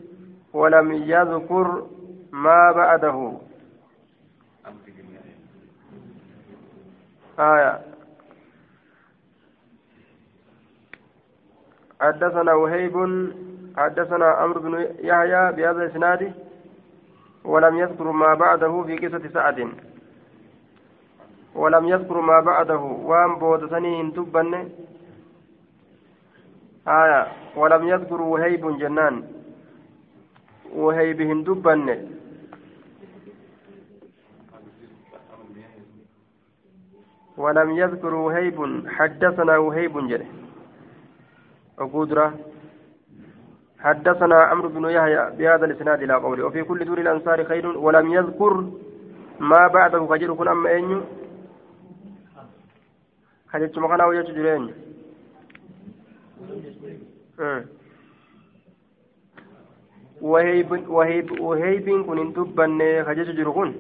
ولم 0.54 0.92
يذكر 0.92 1.88
ما 2.32 2.72
بعده. 2.72 3.34
آية. 7.40 7.80
حدثنا 12.02 12.54
وهيب 12.54 12.96
حدثنا 13.78 14.26
عمرو 14.26 14.62
بن 14.62 14.74
يحيى 15.00 15.52
بهذا 15.52 15.84
الإسناد 15.84 16.34
ولم 17.44 17.80
يذكر 17.80 18.12
ما 18.12 18.34
بعده 18.34 18.84
في 18.84 18.98
قصة 18.98 19.30
سعد. 19.34 19.70
ولم 21.56 21.88
يذكر 21.88 22.22
ما 22.22 22.40
بعده. 22.40 22.80
وان 22.80 23.36
بودتني 23.36 24.12
دبن 24.12 24.70
آية. 26.88 27.28
ولم 27.56 27.88
يذكر 27.88 28.22
وهيب 28.22 28.78
جنان. 28.78 29.24
وهيب 30.76 31.44
دبن 31.44 32.08
ولم 37.38 37.72
يذكر 37.72 38.14
وهيب 38.14 38.88
حدثنا 38.88 39.58
وهيب 39.58 40.08
جل 40.08 40.26
وقدرة 41.78 42.34
حدثنا 43.80 44.36
عمرو 44.36 44.70
بن 44.70 44.90
يحيى 44.90 45.30
بهذا 45.38 45.66
الإسناد 45.66 46.04
إلى 46.04 46.14
قوله 46.14 46.46
وفي 46.46 46.64
كل 46.64 46.86
دور 46.86 46.98
الأنصار 46.98 47.44
خير 47.44 47.78
ولم 47.78 48.14
يذكر 48.14 48.54
ما 49.40 49.68
بعده 49.68 50.08
خجل 50.08 50.36
كن 50.36 50.48
اما 50.48 50.70
اين 50.70 51.02
خجل 53.50 53.80
مكانا 53.82 54.06
وجه 54.06 54.32
جرين 54.32 54.74
وهيب 60.22 60.90
وهيب 60.90 61.42
وهيب 61.42 62.06
كن 62.06 62.34
دبن 62.34 63.04
خجل 63.08 63.36
جركن 63.36 63.74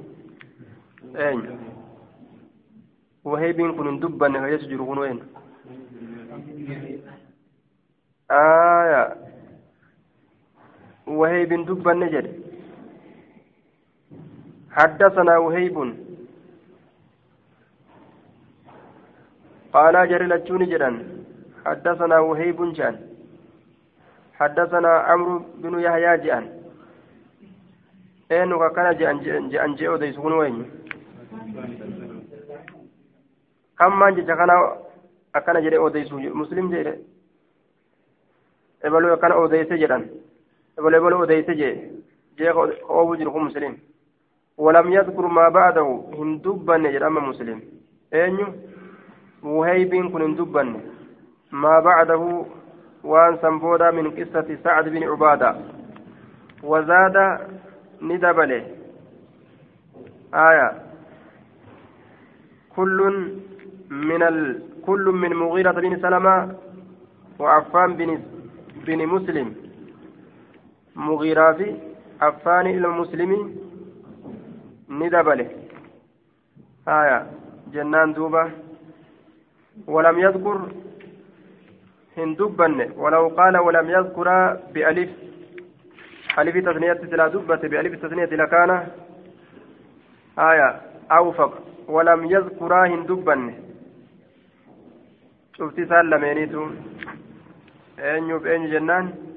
اين 1.15 1.59
وهيب 3.23 3.75
كن 3.77 3.99
دبن 3.99 4.33
خجل 4.41 4.69
جركن 4.69 4.97
وين؟ 4.97 5.19
آية. 8.31 9.15
وهيب 11.09 11.65
دب 11.65 11.87
النجد. 11.89 12.27
حدثنا 14.71 15.37
وهيب. 15.37 15.77
قال 19.73 20.09
جري 20.09 20.25
لجون 20.27 20.63
جدا. 20.71 20.91
حدثنا 21.65 22.19
وهيب 22.19 22.73
جان. 22.73 22.95
حدثنا 24.39 24.91
عمرو 25.09 25.39
بن 25.61 25.79
يحيى 25.79 26.17
جان. 26.17 26.45
اين 28.31 28.53
وكان 28.53 28.97
جان 28.97 29.49
جان 29.49 29.75
جاء 29.75 29.93
وديسون 29.93 30.33
وين. 30.33 30.57
كم 33.79 33.99
من 33.99 34.15
جاكنا 34.15 34.55
أكان 35.35 35.63
جري 35.63 35.77
وديسون 35.77 36.29
مسلم 36.41 36.71
جري. 36.71 36.93
ebaluu 38.83 39.11
akkana 39.13 39.35
odeyse 39.35 39.77
jedhan 39.77 40.03
oobu 42.89 43.15
jiru 43.17 43.31
kun 43.31 43.43
muslim 43.43 43.75
ولم 44.59 44.91
يذكر 44.93 45.27
ما 45.27 45.49
بعده 45.49 45.87
هندبن 46.19 46.91
جرام 46.91 47.29
مسلم. 47.29 47.61
أين 48.13 48.37
وهيب 49.43 50.11
كن 50.11 50.21
هندبن 50.21 50.81
ما 51.51 51.79
بعده 51.79 52.45
وان 53.03 53.37
سنبودا 53.41 53.91
من 53.91 54.11
قصة 54.11 54.57
سعد 54.63 54.89
بن 54.89 55.03
عبادة. 55.03 55.55
وزاد 56.63 57.17
ندبله 58.01 58.63
آية. 60.33 60.69
كل 62.75 62.97
من 63.89 64.23
ال... 64.23 64.61
كل 64.85 65.05
من 65.21 65.31
مغيرة 65.35 65.71
بن 65.71 66.01
سلمة 66.01 66.55
وعفان 67.39 67.93
بن 67.93 68.19
بن 68.85 69.07
مسلم. 69.07 69.68
مغيرة 71.07 71.51
في 71.53 72.59
إلى 72.75 72.87
المسلمين 72.91 73.45
ندبله. 74.89 75.49
آية 76.87 77.19
جنان 77.73 78.13
دوبة. 78.13 78.43
ولم 79.87 80.19
يذكر 80.19 80.57
هندبن. 82.17 82.79
ولو 83.01 83.27
قال 83.27 83.55
ولم 83.57 83.87
يذكر 83.89 84.27
بألف. 84.73 85.09
ألف 86.39 86.55
تثنية 86.67 87.01
لا 87.19 87.27
دبة 87.27 87.61
بألف 87.71 87.93
تثنية 88.03 88.31
لكان 88.41 88.71
آية 90.49 90.69
أوفق. 91.11 91.53
ولم 91.87 92.21
يذكر 92.35 92.71
هندبن. 92.91 93.41
شفت 95.57 95.77
سالمينيتو 95.89 96.63
eenyuuf 97.99 98.45
eenyu 98.45 98.69
jennaan 98.73 99.05
aya 99.07 99.28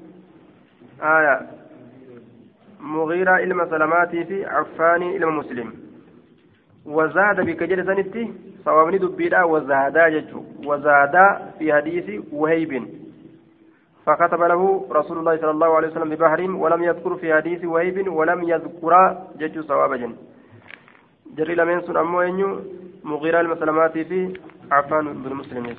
mugiiraa 2.79 3.39
ilma 3.39 3.67
salamaatii 3.69 4.25
fi 4.25 4.45
affaanii 4.45 5.15
ilma 5.15 5.31
muslim 5.31 5.71
wazaada 6.85 7.43
bika 7.43 7.67
jedhe 7.67 7.83
sanitti 7.83 8.33
sawaabni 8.65 8.99
dubbiidha 8.99 9.45
wazaadaa 9.45 10.09
jechu 10.09 10.45
wazaadaa 10.65 11.39
fi 11.57 11.69
hadiisi 11.69 12.21
wahayبin 12.31 12.87
فكتب 14.05 14.41
له 14.41 14.87
رسول 14.91 15.17
الله 15.17 15.37
صلى 15.37 15.51
الله 15.51 15.75
عليه 15.75 15.87
وسلم 15.87 16.09
ببحر 16.09 16.41
ولم 16.51 16.83
يذكر 16.83 17.15
في 17.15 17.33
حديث 17.33 17.65
وهيب 17.65 18.13
ولم 18.13 18.43
يذكر 18.43 18.93
جج 19.39 19.59
صواب 19.59 19.93
جن 19.93 20.13
جري 21.37 21.55
لمن 21.55 21.81
سن 21.81 21.97
أمو 21.97 22.19
مغيرة 23.03 23.41
المسلمات 23.41 23.97
في 23.97 24.33
عفان 24.71 25.05
بن 25.23 25.35
مسلم 25.35 25.75